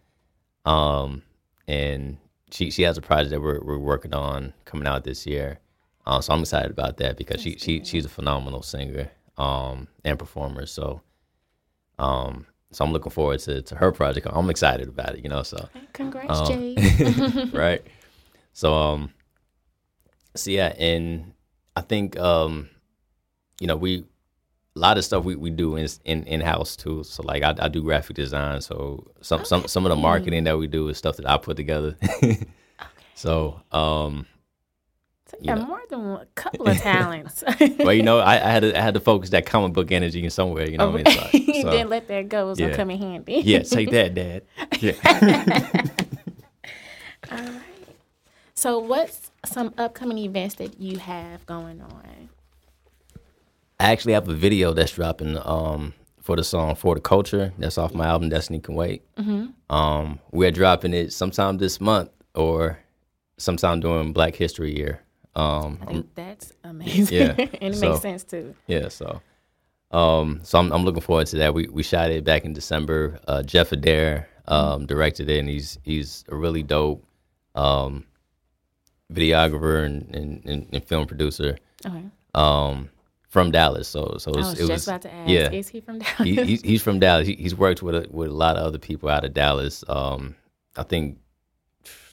Um, 0.64 1.22
and 1.66 2.18
she 2.50 2.70
she 2.70 2.82
has 2.82 2.96
a 2.98 3.02
project 3.02 3.30
that 3.30 3.40
we're 3.40 3.60
we're 3.62 3.78
working 3.78 4.14
on 4.14 4.52
coming 4.64 4.86
out 4.86 5.04
this 5.04 5.26
year. 5.26 5.60
Uh, 6.06 6.20
so 6.20 6.32
I'm 6.32 6.40
excited 6.40 6.70
about 6.70 6.96
that 6.96 7.16
because 7.16 7.42
she, 7.42 7.56
she 7.58 7.84
she's 7.84 8.04
a 8.04 8.08
phenomenal 8.08 8.62
singer 8.62 9.10
um, 9.36 9.88
and 10.04 10.18
performer. 10.18 10.66
So 10.66 11.02
um, 11.98 12.46
so 12.70 12.84
I'm 12.84 12.92
looking 12.92 13.10
forward 13.10 13.40
to, 13.40 13.62
to 13.62 13.74
her 13.76 13.92
project. 13.92 14.26
I'm 14.30 14.50
excited 14.50 14.88
about 14.88 15.14
it, 15.14 15.22
you 15.22 15.28
know. 15.28 15.42
So 15.42 15.68
Congrats, 15.92 16.40
um, 16.40 16.46
Jade. 16.46 17.52
right. 17.52 17.82
So 18.52 18.74
um, 18.74 19.12
so 20.34 20.50
yeah, 20.50 20.74
and 20.78 21.32
I 21.76 21.80
think 21.80 22.18
um, 22.18 22.68
you 23.60 23.66
know 23.66 23.76
we 23.76 24.04
a 24.76 24.78
lot 24.78 24.96
of 24.98 25.04
stuff 25.04 25.24
we, 25.24 25.34
we 25.34 25.50
do 25.50 25.76
in 25.76 25.88
in 26.04 26.24
in 26.24 26.40
house 26.40 26.76
too. 26.76 27.04
So 27.04 27.22
like 27.22 27.42
I, 27.42 27.54
I 27.58 27.68
do 27.68 27.82
graphic 27.82 28.16
design. 28.16 28.60
So 28.60 29.10
some 29.20 29.44
some 29.44 29.66
some 29.66 29.86
of 29.86 29.90
the 29.90 29.96
marketing 29.96 30.44
that 30.44 30.58
we 30.58 30.66
do 30.66 30.88
is 30.88 30.98
stuff 30.98 31.16
that 31.16 31.28
I 31.28 31.36
put 31.36 31.56
together. 31.56 31.96
So 33.18 33.60
um, 33.72 34.26
you 35.40 35.54
know. 35.54 35.66
more 35.66 35.80
than 35.88 36.00
a 36.00 36.26
couple 36.34 36.68
of 36.68 36.76
talents. 36.82 37.44
well, 37.78 37.92
you 37.92 38.02
know, 38.02 38.18
I, 38.18 38.34
I 38.34 38.50
had 38.50 38.60
to 38.60 38.76
I 38.78 38.80
had 38.80 38.94
to 38.94 39.00
focus 39.00 39.30
that 39.30 39.46
comic 39.46 39.72
book 39.72 39.92
energy 39.92 40.22
in 40.24 40.30
somewhere. 40.30 40.68
You 40.68 40.78
know 40.78 40.90
what 40.90 41.06
I 41.08 41.30
mean? 41.32 41.42
So, 41.52 41.52
so- 41.62 41.70
Didn't 41.70 41.90
let 41.90 42.08
that 42.08 42.28
go. 42.28 42.46
It 42.46 42.48
was 42.50 42.58
gonna 42.58 42.70
yeah. 42.70 42.76
come 42.76 42.90
in 42.90 42.98
handy. 42.98 43.42
yeah, 43.44 43.60
take 43.62 43.90
that, 43.90 44.14
Dad. 44.14 44.42
Yeah. 44.80 44.92
All 47.30 47.38
right. 47.38 47.62
So, 48.54 48.78
what's 48.78 49.30
some 49.44 49.72
upcoming 49.78 50.18
events 50.18 50.56
that 50.56 50.80
you 50.80 50.98
have 50.98 51.46
going 51.46 51.80
on? 51.80 52.28
I 53.80 53.92
actually 53.92 54.14
have 54.14 54.28
a 54.28 54.34
video 54.34 54.72
that's 54.72 54.92
dropping 54.92 55.38
um, 55.44 55.94
for 56.20 56.34
the 56.36 56.42
song 56.42 56.74
"For 56.74 56.94
the 56.96 57.00
Culture." 57.00 57.52
That's 57.58 57.78
off 57.78 57.94
my 57.94 58.06
album 58.06 58.28
"Destiny 58.30 58.58
Can 58.58 58.74
Wait." 58.74 59.04
Um, 59.70 60.18
we're 60.32 60.50
dropping 60.50 60.94
it 60.94 61.12
sometime 61.12 61.58
this 61.58 61.80
month 61.80 62.10
or 62.34 62.78
sometime 63.36 63.80
during 63.80 64.12
Black 64.12 64.34
History 64.34 64.74
Year. 64.76 65.02
Um, 65.38 65.78
I 65.80 65.84
I'm- 65.84 65.86
think 65.94 66.14
that's 66.14 66.52
amazing. 66.64 67.16
Yeah, 67.16 67.34
and 67.62 67.74
it 67.74 67.76
so- 67.76 67.88
makes 67.90 68.02
sense 68.02 68.24
too. 68.24 68.54
yeah, 68.66 68.88
so 68.88 69.20
um, 69.90 70.40
so 70.42 70.58
I'm, 70.58 70.72
I'm 70.72 70.84
looking 70.84 71.00
forward 71.02 71.26
to 71.28 71.36
that. 71.38 71.54
We 71.54 71.66
we 71.68 71.82
shot 71.82 72.10
it 72.10 72.24
back 72.24 72.44
in 72.44 72.52
December. 72.52 73.18
Uh, 73.26 73.42
Jeff 73.42 73.72
Adair 73.72 74.28
um, 74.46 74.86
directed 74.86 75.30
it, 75.30 75.38
and 75.38 75.48
he's 75.48 75.78
he's 75.84 76.24
a 76.28 76.36
really 76.36 76.62
dope 76.62 77.04
um, 77.54 78.04
videographer 79.12 79.84
and, 79.84 80.14
and, 80.14 80.44
and, 80.44 80.66
and 80.72 80.84
film 80.84 81.06
producer. 81.06 81.56
Okay. 81.86 82.02
um, 82.34 82.90
from 83.28 83.50
Dallas. 83.50 83.86
So 83.88 84.16
so 84.18 84.32
was, 84.32 84.46
was 84.48 84.54
it 84.54 84.58
just 84.58 84.70
was 84.70 84.88
about 84.88 85.02
to 85.02 85.12
ask, 85.14 85.30
yeah. 85.30 85.50
is 85.52 85.68
he 85.68 85.80
from 85.80 85.98
Dallas? 85.98 86.18
he, 86.24 86.34
he's, 86.44 86.62
he's 86.62 86.82
from 86.82 86.98
Dallas. 86.98 87.26
He, 87.26 87.34
he's 87.34 87.54
worked 87.54 87.82
with 87.82 87.94
a, 87.94 88.06
with 88.10 88.30
a 88.30 88.34
lot 88.34 88.56
of 88.56 88.64
other 88.64 88.78
people 88.78 89.08
out 89.08 89.24
of 89.24 89.32
Dallas. 89.34 89.84
Um, 89.88 90.34
I 90.76 90.82
think 90.82 91.18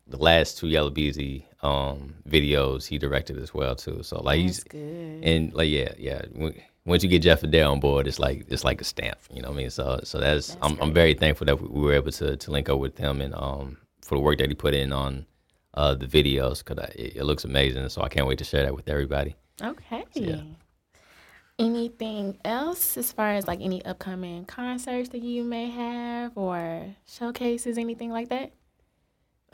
the 0.08 0.18
last 0.18 0.58
two 0.58 0.68
Yella 0.68 0.92
Beezy 0.92 1.46
um, 1.64 2.14
videos 2.30 2.86
he 2.86 2.98
directed 2.98 3.38
as 3.38 3.54
well 3.54 3.76
too. 3.76 4.04
So 4.04 4.22
like 4.22 4.40
That's 4.42 4.58
he's 4.58 4.64
good. 4.66 5.24
and 5.24 5.54
like 5.54 5.70
yeah 5.70 5.94
yeah. 5.98 6.22
When- 6.34 6.56
Once 6.88 7.02
you 7.04 7.10
get 7.10 7.24
Jeff 7.24 7.42
Adair 7.42 7.66
on 7.68 7.80
board, 7.80 8.06
it's 8.06 8.20
like 8.20 8.46
it's 8.48 8.64
like 8.64 8.80
a 8.80 8.84
stamp. 8.84 9.18
You 9.34 9.42
know 9.42 9.50
what 9.50 9.56
I 9.56 9.62
mean? 9.62 9.70
So 9.72 10.00
so 10.04 10.20
that's, 10.20 10.50
That's 10.50 10.60
I'm 10.62 10.80
I'm 10.80 10.94
very 10.94 11.16
thankful 11.16 11.46
that 11.46 11.60
we 11.60 11.82
were 11.82 11.94
able 11.94 12.12
to 12.12 12.38
to 12.38 12.52
link 12.52 12.70
up 12.70 12.78
with 12.80 12.96
him 13.00 13.22
and 13.22 13.34
um 13.34 13.78
for 14.04 14.14
the 14.16 14.22
work 14.22 14.38
that 14.38 14.50
he 14.50 14.54
put 14.56 14.76
in 14.76 14.94
on 14.94 15.26
uh 15.74 15.96
the 15.96 16.06
videos 16.06 16.64
because 16.64 16.78
it, 16.94 17.16
it 17.18 17.24
looks 17.24 17.44
amazing. 17.44 17.90
So 17.90 18.04
I 18.04 18.10
can't 18.10 18.28
wait 18.28 18.38
to 18.38 18.44
share 18.44 18.62
that 18.66 18.76
with 18.76 18.88
everybody. 18.88 19.34
Okay. 19.60 20.04
yeah. 20.14 20.42
Anything 21.58 22.38
else 22.44 22.98
as 22.98 23.12
far 23.14 23.32
as 23.32 23.48
like 23.48 23.62
any 23.62 23.84
upcoming 23.86 24.44
concerts 24.46 25.10
that 25.10 25.22
you 25.24 25.44
may 25.44 25.70
have 25.72 26.38
or 26.38 26.94
showcases, 27.08 27.78
anything 27.78 28.12
like 28.12 28.28
that? 28.30 28.52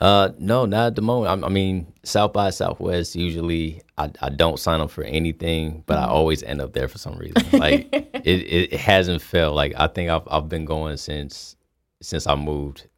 Uh, 0.02 0.32
no, 0.36 0.66
not 0.66 0.88
at 0.88 0.96
the 0.96 1.00
moment. 1.00 1.44
I, 1.44 1.46
I 1.46 1.48
mean, 1.48 1.86
South 2.02 2.32
by 2.32 2.50
Southwest. 2.50 3.14
Usually, 3.14 3.82
I, 3.96 4.10
I 4.20 4.30
don't 4.30 4.58
sign 4.58 4.80
up 4.80 4.90
for 4.90 5.04
anything, 5.04 5.84
but 5.86 5.96
I 5.96 6.06
always 6.06 6.42
end 6.42 6.60
up 6.60 6.72
there 6.72 6.88
for 6.88 6.98
some 6.98 7.16
reason. 7.16 7.40
Like 7.52 7.86
it, 7.92 8.72
it, 8.72 8.72
hasn't 8.72 9.22
felt 9.22 9.54
like 9.54 9.74
I 9.76 9.86
think 9.86 10.10
I've 10.10 10.26
I've 10.28 10.48
been 10.48 10.64
going 10.64 10.96
since 10.96 11.54
since 12.00 12.26
I 12.26 12.34
moved 12.34 12.88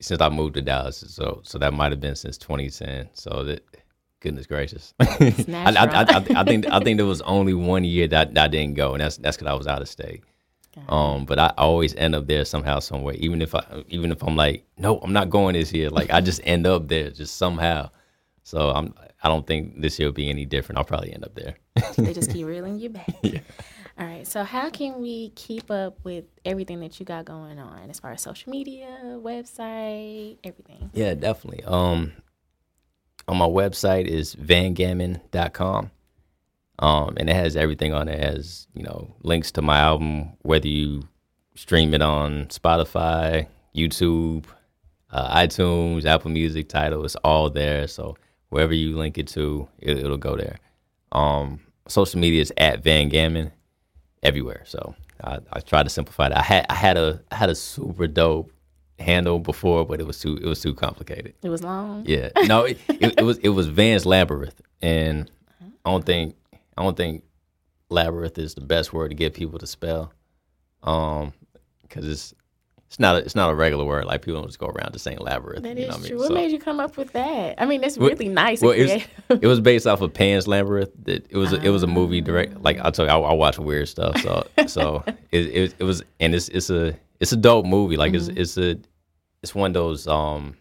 since 0.00 0.22
I 0.22 0.30
moved 0.30 0.54
to 0.54 0.62
Dallas. 0.62 1.04
So 1.06 1.42
so 1.44 1.58
that 1.58 1.74
might 1.74 1.92
have 1.92 2.00
been 2.00 2.16
since 2.16 2.38
2010. 2.38 3.10
So 3.12 3.44
that 3.44 3.62
goodness 4.20 4.46
gracious, 4.46 4.94
I, 5.00 5.34
I, 5.54 5.84
I, 5.84 6.02
I, 6.02 6.24
I 6.40 6.44
think 6.44 6.66
I 6.66 6.80
think 6.80 6.96
there 6.96 7.04
was 7.04 7.20
only 7.22 7.52
one 7.52 7.84
year 7.84 8.08
that, 8.08 8.32
that 8.32 8.44
I 8.44 8.48
didn't 8.48 8.74
go, 8.74 8.94
and 8.94 9.02
that's 9.02 9.18
that's 9.18 9.36
because 9.36 9.50
I 9.50 9.54
was 9.54 9.66
out 9.66 9.82
of 9.82 9.88
state. 9.88 10.24
Um, 10.88 11.24
but 11.24 11.38
I 11.38 11.52
always 11.58 11.94
end 11.94 12.14
up 12.14 12.26
there 12.26 12.44
somehow, 12.44 12.78
somewhere. 12.78 13.14
Even 13.14 13.42
if 13.42 13.54
I, 13.54 13.64
even 13.88 14.12
if 14.12 14.22
I'm 14.22 14.36
like, 14.36 14.64
no, 14.78 14.98
I'm 14.98 15.12
not 15.12 15.30
going 15.30 15.54
this 15.54 15.72
year. 15.72 15.90
Like 15.90 16.10
I 16.10 16.20
just 16.20 16.40
end 16.44 16.66
up 16.66 16.88
there, 16.88 17.10
just 17.10 17.36
somehow. 17.36 17.90
So 18.42 18.70
I'm, 18.70 18.94
I 19.22 19.28
don't 19.28 19.46
think 19.46 19.80
this 19.80 19.98
year 19.98 20.08
will 20.08 20.14
be 20.14 20.30
any 20.30 20.44
different. 20.44 20.78
I'll 20.78 20.84
probably 20.84 21.12
end 21.12 21.24
up 21.24 21.34
there. 21.34 21.56
they 21.96 22.12
just 22.14 22.30
keep 22.30 22.46
reeling 22.46 22.78
you 22.78 22.90
back. 22.90 23.14
All 24.00 24.06
right. 24.06 24.26
So, 24.26 24.44
how 24.44 24.70
can 24.70 25.00
we 25.00 25.28
keep 25.30 25.70
up 25.70 25.98
with 26.04 26.24
everything 26.46 26.80
that 26.80 26.98
you 26.98 27.04
got 27.04 27.26
going 27.26 27.58
on 27.58 27.90
as 27.90 28.00
far 28.00 28.12
as 28.12 28.22
social 28.22 28.50
media, 28.50 28.86
website, 29.04 30.38
everything? 30.42 30.90
Yeah, 30.94 31.12
definitely. 31.12 31.64
Um, 31.64 32.12
on 33.28 33.36
my 33.36 33.46
website 33.46 34.06
is 34.06 34.34
vangammon.com. 34.34 35.90
Um, 36.80 37.14
and 37.18 37.28
it 37.28 37.36
has 37.36 37.56
everything 37.56 37.92
on 37.92 38.08
it. 38.08 38.18
It 38.18 38.24
has, 38.24 38.66
you 38.74 38.82
know, 38.82 39.14
links 39.22 39.52
to 39.52 39.62
my 39.62 39.78
album, 39.78 40.32
whether 40.42 40.66
you 40.66 41.02
stream 41.54 41.92
it 41.94 42.00
on 42.00 42.46
Spotify, 42.46 43.46
YouTube, 43.76 44.46
uh, 45.10 45.36
iTunes, 45.36 46.06
Apple 46.06 46.30
Music, 46.30 46.68
Tidal, 46.68 47.04
it's 47.04 47.16
all 47.16 47.50
there. 47.50 47.86
So 47.86 48.16
wherever 48.48 48.72
you 48.72 48.96
link 48.96 49.18
it 49.18 49.28
to, 49.28 49.68
it, 49.78 49.98
it'll 49.98 50.16
go 50.16 50.36
there. 50.36 50.58
Um, 51.12 51.60
social 51.86 52.18
media 52.18 52.40
is 52.40 52.52
at 52.56 52.82
Van 52.82 53.10
Gammon 53.10 53.52
everywhere. 54.22 54.62
So 54.64 54.94
I, 55.22 55.38
I 55.52 55.60
try 55.60 55.82
to 55.82 55.90
simplify 55.90 56.28
that. 56.30 56.38
I 56.38 56.42
had 56.42 56.66
I 56.70 56.74
had 56.74 56.96
a 56.96 57.20
I 57.30 57.36
had 57.36 57.50
a 57.50 57.54
super 57.54 58.06
dope 58.06 58.52
handle 58.98 59.38
before, 59.38 59.84
but 59.84 60.00
it 60.00 60.06
was 60.06 60.18
too 60.18 60.36
it 60.36 60.46
was 60.46 60.60
too 60.60 60.74
complicated. 60.74 61.34
It 61.42 61.48
was 61.48 61.62
long. 61.62 62.04
Yeah, 62.06 62.30
no, 62.44 62.64
it, 62.64 62.78
it, 62.88 63.18
it 63.18 63.22
was 63.22 63.38
it 63.38 63.50
was 63.50 63.66
Van's 63.68 64.06
Labyrinth, 64.06 64.60
and 64.80 65.30
I 65.84 65.90
don't 65.90 66.06
think 66.06 66.36
I 66.80 66.82
don't 66.82 66.96
think 66.96 67.24
labyrinth 67.90 68.38
is 68.38 68.54
the 68.54 68.60
best 68.62 68.92
word 68.92 69.08
to 69.10 69.14
get 69.14 69.34
people 69.34 69.58
to 69.58 69.66
spell, 69.66 70.12
um, 70.82 71.32
because 71.82 72.06
it's 72.06 72.34
it's 72.86 72.98
not 72.98 73.14
a, 73.16 73.18
it's 73.18 73.34
not 73.36 73.50
a 73.50 73.54
regular 73.54 73.84
word. 73.84 74.06
Like 74.06 74.22
people 74.22 74.40
don't 74.40 74.48
just 74.48 74.58
go 74.58 74.66
around 74.66 74.92
just 74.92 75.04
saying 75.04 75.18
labyrinth. 75.20 75.62
That 75.62 75.76
you 75.76 75.84
is 75.84 75.88
know 75.90 75.96
what 75.96 76.04
I 76.04 76.08
true. 76.08 76.16
mean? 76.16 76.18
What 76.18 76.28
So- 76.28 76.34
made 76.34 76.50
you 76.50 76.58
come 76.58 76.80
up 76.80 76.96
with 76.96 77.12
that? 77.12 77.60
I 77.62 77.66
mean, 77.66 77.80
that's 77.82 77.96
Well- 77.98 78.08
really 78.08 78.28
nice 78.28 78.62
well, 78.62 78.72
it 78.72 78.82
was, 79.28 79.38
it 79.42 79.46
was 79.46 79.60
based 79.60 79.86
off 79.86 80.00
of 80.00 80.12
Pan's 80.14 80.48
Labyrinth. 80.48 80.90
That 81.04 81.26
it 81.30 81.36
was 81.36 81.52
a, 81.52 81.60
it 81.62 81.68
was 81.68 81.82
a 81.82 81.86
movie 81.86 82.20
direct. 82.22 82.60
Like 82.62 82.78
I 82.80 82.90
told 82.90 83.08
you, 83.10 83.14
I, 83.14 83.18
I 83.18 83.32
watch 83.34 83.58
weird 83.58 83.88
stuff. 83.88 84.16
So 84.22 84.46
so 84.66 85.04
it, 85.30 85.46
it 85.46 85.74
it 85.78 85.84
was 85.84 86.02
and 86.18 86.34
it's 86.34 86.48
it's 86.48 86.70
a 86.70 86.96
it's 87.20 87.32
a 87.32 87.36
dope 87.36 87.66
movie. 87.66 87.96
Like 87.98 88.12
Mm-hmm. 88.12 88.38
it's 88.38 88.56
it's 88.56 88.58
a 88.58 88.76
it's 89.42 89.54
one 89.54 89.70
of 89.70 89.74
those 89.74 90.08
um 90.08 90.56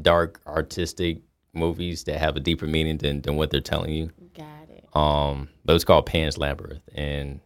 dark 0.00 0.40
artistic 0.46 1.18
movies 1.52 2.04
that 2.04 2.18
have 2.18 2.36
a 2.36 2.40
deeper 2.40 2.66
meaning 2.66 2.96
than 2.98 3.20
than 3.22 3.36
what 3.36 3.50
they're 3.50 3.60
telling 3.60 3.92
you. 3.92 4.10
Got 4.36 4.44
it. 4.46 4.57
Um, 4.98 5.48
but 5.64 5.74
it's 5.76 5.84
called 5.84 6.06
Pan's 6.06 6.38
Labyrinth, 6.38 6.82
and 6.94 7.40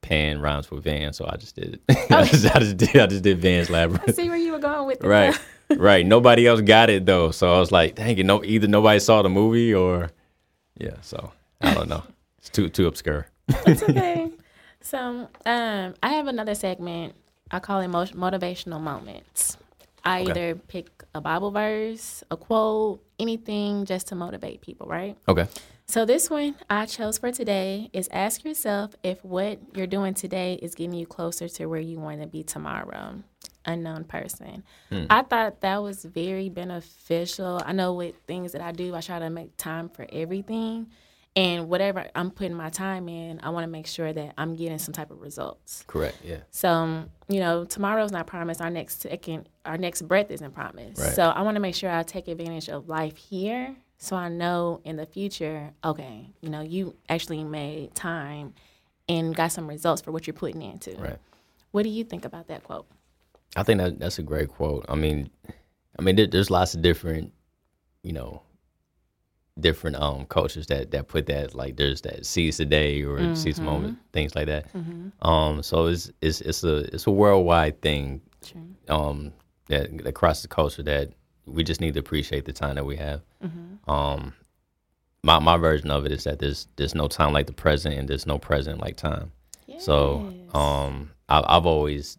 Pan 0.00 0.40
rhymes 0.40 0.70
with 0.70 0.84
Van, 0.84 1.12
so 1.12 1.26
I 1.28 1.36
just 1.36 1.54
did 1.54 1.80
it. 1.88 2.10
I, 2.10 2.24
just, 2.24 2.56
I 2.56 2.58
just 2.60 2.76
did 2.76 2.96
I 2.96 3.06
just 3.06 3.22
did 3.22 3.40
Van's 3.40 3.68
I 3.70 3.72
Labyrinth. 3.74 4.14
see 4.14 4.28
where 4.28 4.38
you 4.38 4.52
were 4.52 4.58
going 4.58 4.86
with 4.86 4.98
it. 5.04 5.06
right, 5.06 5.38
right. 5.76 6.04
Nobody 6.06 6.46
else 6.46 6.60
got 6.60 6.90
it 6.90 7.04
though, 7.06 7.30
so 7.30 7.52
I 7.54 7.58
was 7.58 7.70
like, 7.72 7.94
dang 7.96 8.16
it, 8.18 8.26
no, 8.26 8.42
either 8.44 8.66
nobody 8.68 8.98
saw 9.00 9.22
the 9.22 9.28
movie 9.28 9.74
or 9.74 10.10
yeah. 10.78 10.96
So 11.02 11.32
I 11.60 11.74
don't 11.74 11.88
know. 11.88 12.02
It's 12.38 12.48
too 12.50 12.68
too 12.68 12.86
obscure. 12.86 13.26
It's 13.66 13.82
okay. 13.82 14.30
so, 14.80 15.28
um, 15.46 15.94
I 16.02 16.08
have 16.10 16.26
another 16.26 16.54
segment. 16.54 17.14
I 17.50 17.60
call 17.60 17.80
it 17.80 17.88
mo- 17.88 18.04
motivational 18.06 18.80
moments. 18.80 19.56
I 20.04 20.22
Okay. 20.22 20.30
either 20.30 20.54
pick 20.54 20.88
a 21.14 21.20
Bible 21.20 21.50
verse, 21.50 22.22
a 22.30 22.36
quote, 22.36 23.02
anything 23.18 23.84
just 23.84 24.06
to 24.08 24.14
motivate 24.14 24.60
people, 24.60 24.86
right? 24.86 25.16
Okay. 25.28 25.46
So 25.90 26.04
this 26.04 26.28
one 26.28 26.54
I 26.68 26.84
chose 26.84 27.16
for 27.16 27.32
today 27.32 27.88
is 27.94 28.10
ask 28.12 28.44
yourself 28.44 28.94
if 29.02 29.24
what 29.24 29.58
you're 29.74 29.86
doing 29.86 30.12
today 30.12 30.58
is 30.60 30.74
getting 30.74 30.92
you 30.92 31.06
closer 31.06 31.48
to 31.48 31.66
where 31.66 31.80
you 31.80 31.98
want 31.98 32.20
to 32.20 32.26
be 32.26 32.42
tomorrow. 32.42 33.22
Unknown 33.64 34.04
person. 34.04 34.64
Hmm. 34.90 35.06
I 35.08 35.22
thought 35.22 35.62
that 35.62 35.82
was 35.82 36.04
very 36.04 36.50
beneficial. 36.50 37.62
I 37.64 37.72
know 37.72 37.94
with 37.94 38.16
things 38.26 38.52
that 38.52 38.60
I 38.60 38.72
do, 38.72 38.94
I 38.94 39.00
try 39.00 39.18
to 39.18 39.30
make 39.30 39.56
time 39.56 39.88
for 39.88 40.06
everything. 40.12 40.88
And 41.34 41.70
whatever 41.70 42.06
I'm 42.14 42.32
putting 42.32 42.54
my 42.54 42.68
time 42.68 43.08
in, 43.08 43.40
I 43.42 43.48
want 43.48 43.64
to 43.64 43.70
make 43.70 43.86
sure 43.86 44.12
that 44.12 44.34
I'm 44.36 44.56
getting 44.56 44.78
some 44.78 44.92
type 44.92 45.10
of 45.10 45.22
results. 45.22 45.84
Correct. 45.86 46.18
Yeah. 46.22 46.40
So, 46.50 47.04
you 47.28 47.40
know, 47.40 47.64
tomorrow's 47.64 48.12
not 48.12 48.26
promised. 48.26 48.60
Our 48.60 48.70
next 48.70 49.02
second, 49.02 49.48
our 49.64 49.78
next 49.78 50.02
breath 50.02 50.30
isn't 50.30 50.52
promised. 50.52 51.00
Right. 51.00 51.14
So 51.14 51.22
I 51.22 51.40
want 51.42 51.54
to 51.54 51.60
make 51.60 51.74
sure 51.74 51.90
I 51.90 52.02
take 52.02 52.28
advantage 52.28 52.68
of 52.68 52.88
life 52.88 53.16
here, 53.16 53.74
so 53.98 54.16
I 54.16 54.28
know 54.28 54.80
in 54.84 54.96
the 54.96 55.06
future, 55.06 55.72
okay, 55.84 56.30
you 56.40 56.48
know, 56.48 56.60
you 56.60 56.96
actually 57.08 57.44
made 57.44 57.94
time 57.94 58.54
and 59.08 59.34
got 59.34 59.52
some 59.52 59.66
results 59.68 60.00
for 60.02 60.12
what 60.12 60.26
you're 60.26 60.34
putting 60.34 60.62
into. 60.62 60.94
Right. 60.96 61.18
What 61.72 61.82
do 61.82 61.88
you 61.88 62.04
think 62.04 62.24
about 62.24 62.48
that 62.48 62.64
quote? 62.64 62.86
I 63.56 63.62
think 63.62 63.80
that 63.80 63.98
that's 63.98 64.18
a 64.18 64.22
great 64.22 64.48
quote. 64.48 64.84
I 64.88 64.94
mean, 64.94 65.30
I 65.98 66.02
mean, 66.02 66.16
there, 66.16 66.26
there's 66.26 66.50
lots 66.50 66.74
of 66.74 66.82
different, 66.82 67.32
you 68.02 68.12
know, 68.12 68.42
different 69.60 69.96
um 69.96 70.24
cultures 70.26 70.68
that 70.68 70.92
that 70.92 71.08
put 71.08 71.26
that 71.26 71.52
like 71.52 71.76
there's 71.76 72.00
that 72.02 72.24
seize 72.24 72.58
the 72.58 72.64
day 72.64 73.02
or 73.02 73.18
Mm-hmm. 73.18 73.34
seize 73.34 73.56
the 73.58 73.64
moment 73.64 73.98
things 74.12 74.36
like 74.36 74.46
that. 74.46 74.66
Um, 75.22 75.62
so 75.64 75.86
it's 75.86 76.12
it's 76.22 76.40
it's 76.42 76.62
a 76.62 76.76
it's 76.94 77.06
a 77.08 77.10
worldwide 77.10 77.82
thing. 77.82 78.20
Um, 78.88 79.32
that 79.68 80.04
that 80.04 80.12
crosses 80.14 80.42
the 80.42 80.48
culture 80.48 80.82
that 80.84 81.12
we 81.48 81.64
just 81.64 81.80
need 81.80 81.94
to 81.94 82.00
appreciate 82.00 82.44
the 82.44 82.52
time 82.52 82.74
that 82.76 82.86
we 82.86 82.96
have. 82.96 83.22
Mm-hmm. 83.44 83.90
Um, 83.90 84.34
my 85.22 85.38
my 85.38 85.56
version 85.56 85.90
of 85.90 86.06
it 86.06 86.12
is 86.12 86.24
that 86.24 86.38
there's 86.38 86.68
there's 86.76 86.94
no 86.94 87.08
time 87.08 87.32
like 87.32 87.46
the 87.46 87.52
present 87.52 87.94
and 87.96 88.08
there's 88.08 88.26
no 88.26 88.38
present 88.38 88.80
like 88.80 88.96
time. 88.96 89.32
So 89.78 90.32
Yes. 90.32 90.54
um, 90.54 91.10
I, 91.28 91.44
I've 91.46 91.66
always 91.66 92.18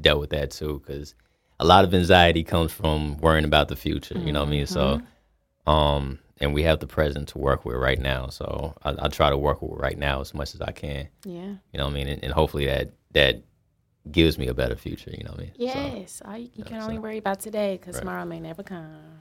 dealt 0.00 0.20
with 0.20 0.30
that 0.30 0.50
too 0.50 0.82
because 0.84 1.14
a 1.60 1.64
lot 1.64 1.84
of 1.84 1.94
anxiety 1.94 2.42
comes 2.42 2.72
from 2.72 3.16
worrying 3.18 3.44
about 3.44 3.68
the 3.68 3.76
future. 3.76 4.18
You 4.18 4.32
know 4.32 4.40
what 4.40 4.48
I 4.48 4.50
mean? 4.50 4.66
So, 4.66 5.00
um, 5.66 6.18
and 6.40 6.54
we 6.54 6.62
have 6.62 6.80
the 6.80 6.86
present 6.86 7.28
to 7.28 7.38
work 7.38 7.64
with 7.64 7.76
right 7.76 7.98
now. 8.00 8.28
So 8.28 8.74
I, 8.82 8.94
I 8.98 9.08
try 9.08 9.28
to 9.30 9.36
work 9.36 9.60
with 9.62 9.78
right 9.78 9.96
now 9.98 10.20
as 10.20 10.32
much 10.34 10.54
as 10.54 10.60
I 10.62 10.72
can. 10.72 11.08
yeah. 11.24 11.42
You 11.72 11.78
know 11.78 11.84
what 11.84 11.90
I 11.90 11.94
mean? 11.94 12.08
And, 12.08 12.24
and 12.24 12.32
hopefully 12.32 12.66
that 12.66 12.90
that 13.12 13.42
gives 14.12 14.38
me 14.38 14.48
a 14.48 14.54
better 14.54 14.76
future. 14.76 15.10
You 15.16 15.24
know 15.24 15.30
what 15.32 15.40
I 15.40 15.42
mean? 15.44 15.52
So, 15.56 15.64
Yes, 15.64 16.22
you, 16.56 16.64
can 16.64 16.80
only 16.82 16.98
worry 16.98 17.18
about 17.18 17.40
today 17.40 17.76
because 17.76 17.94
Right. 17.94 18.00
tomorrow 18.00 18.24
may 18.24 18.40
never 18.40 18.62
come. 18.62 19.20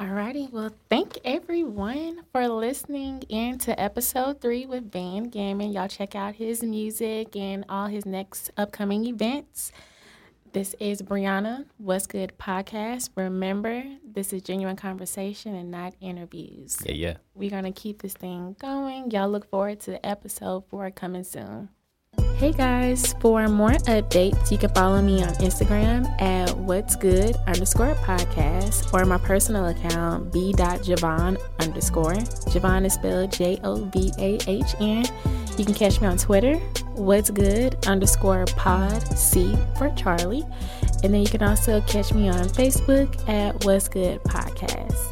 Alrighty, 0.00 0.50
well, 0.50 0.70
thank 0.88 1.18
everyone 1.24 2.22
for 2.32 2.48
listening 2.48 3.22
in 3.28 3.58
to 3.58 3.78
episode 3.80 4.40
three 4.40 4.66
with 4.66 4.90
Van 4.90 5.24
Gammon. 5.24 5.72
Y'all 5.72 5.86
check 5.86 6.16
out 6.16 6.34
his 6.34 6.62
music 6.62 7.36
and 7.36 7.64
all 7.68 7.86
his 7.86 8.04
next 8.04 8.50
upcoming 8.56 9.04
events. 9.06 9.70
This 10.52 10.74
is 10.80 11.00
Brianna, 11.02 11.66
What's 11.78 12.06
Good 12.06 12.32
Podcast. 12.38 13.10
Remember, 13.14 13.84
this 14.04 14.32
is 14.32 14.42
genuine 14.42 14.76
conversation 14.76 15.54
and 15.54 15.70
not 15.70 15.94
interviews. 16.00 16.78
yeah, 16.84 16.92
yeah. 16.92 17.14
We're 17.34 17.50
going 17.50 17.64
to 17.64 17.72
keep 17.72 18.02
this 18.02 18.12
thing 18.14 18.56
going. 18.60 19.10
Y'all 19.12 19.30
look 19.30 19.48
forward 19.48 19.80
to 19.80 20.04
episode 20.04 20.64
four 20.68 20.90
coming 20.90 21.24
soon. 21.24 21.68
Hey 22.42 22.50
guys, 22.50 23.14
for 23.20 23.46
more 23.46 23.70
updates, 23.70 24.50
you 24.50 24.58
can 24.58 24.70
follow 24.70 25.00
me 25.00 25.22
on 25.22 25.32
Instagram 25.34 26.10
at 26.20 26.50
what's 26.56 26.96
good 26.96 27.36
underscore 27.46 27.94
podcast 27.94 28.92
or 28.92 29.06
my 29.06 29.18
personal 29.18 29.66
account 29.66 30.32
b.jovahn 30.32 31.40
underscore. 31.60 32.14
Jovahn 32.14 32.84
is 32.84 32.94
spelled 32.94 33.30
J 33.30 33.60
O 33.62 33.84
V 33.84 34.10
A 34.18 34.40
H 34.50 34.74
N. 34.80 35.04
You 35.56 35.64
can 35.64 35.72
catch 35.72 36.00
me 36.00 36.08
on 36.08 36.18
Twitter, 36.18 36.56
what's 36.96 37.30
good 37.30 37.76
underscore 37.86 38.46
pod 38.56 39.16
C 39.16 39.56
for 39.78 39.90
Charlie. 39.90 40.42
And 41.04 41.14
then 41.14 41.22
you 41.22 41.28
can 41.28 41.44
also 41.44 41.80
catch 41.82 42.12
me 42.12 42.28
on 42.28 42.46
Facebook 42.46 43.28
at 43.28 43.64
what's 43.64 43.86
good 43.86 44.20
podcast. 44.24 45.11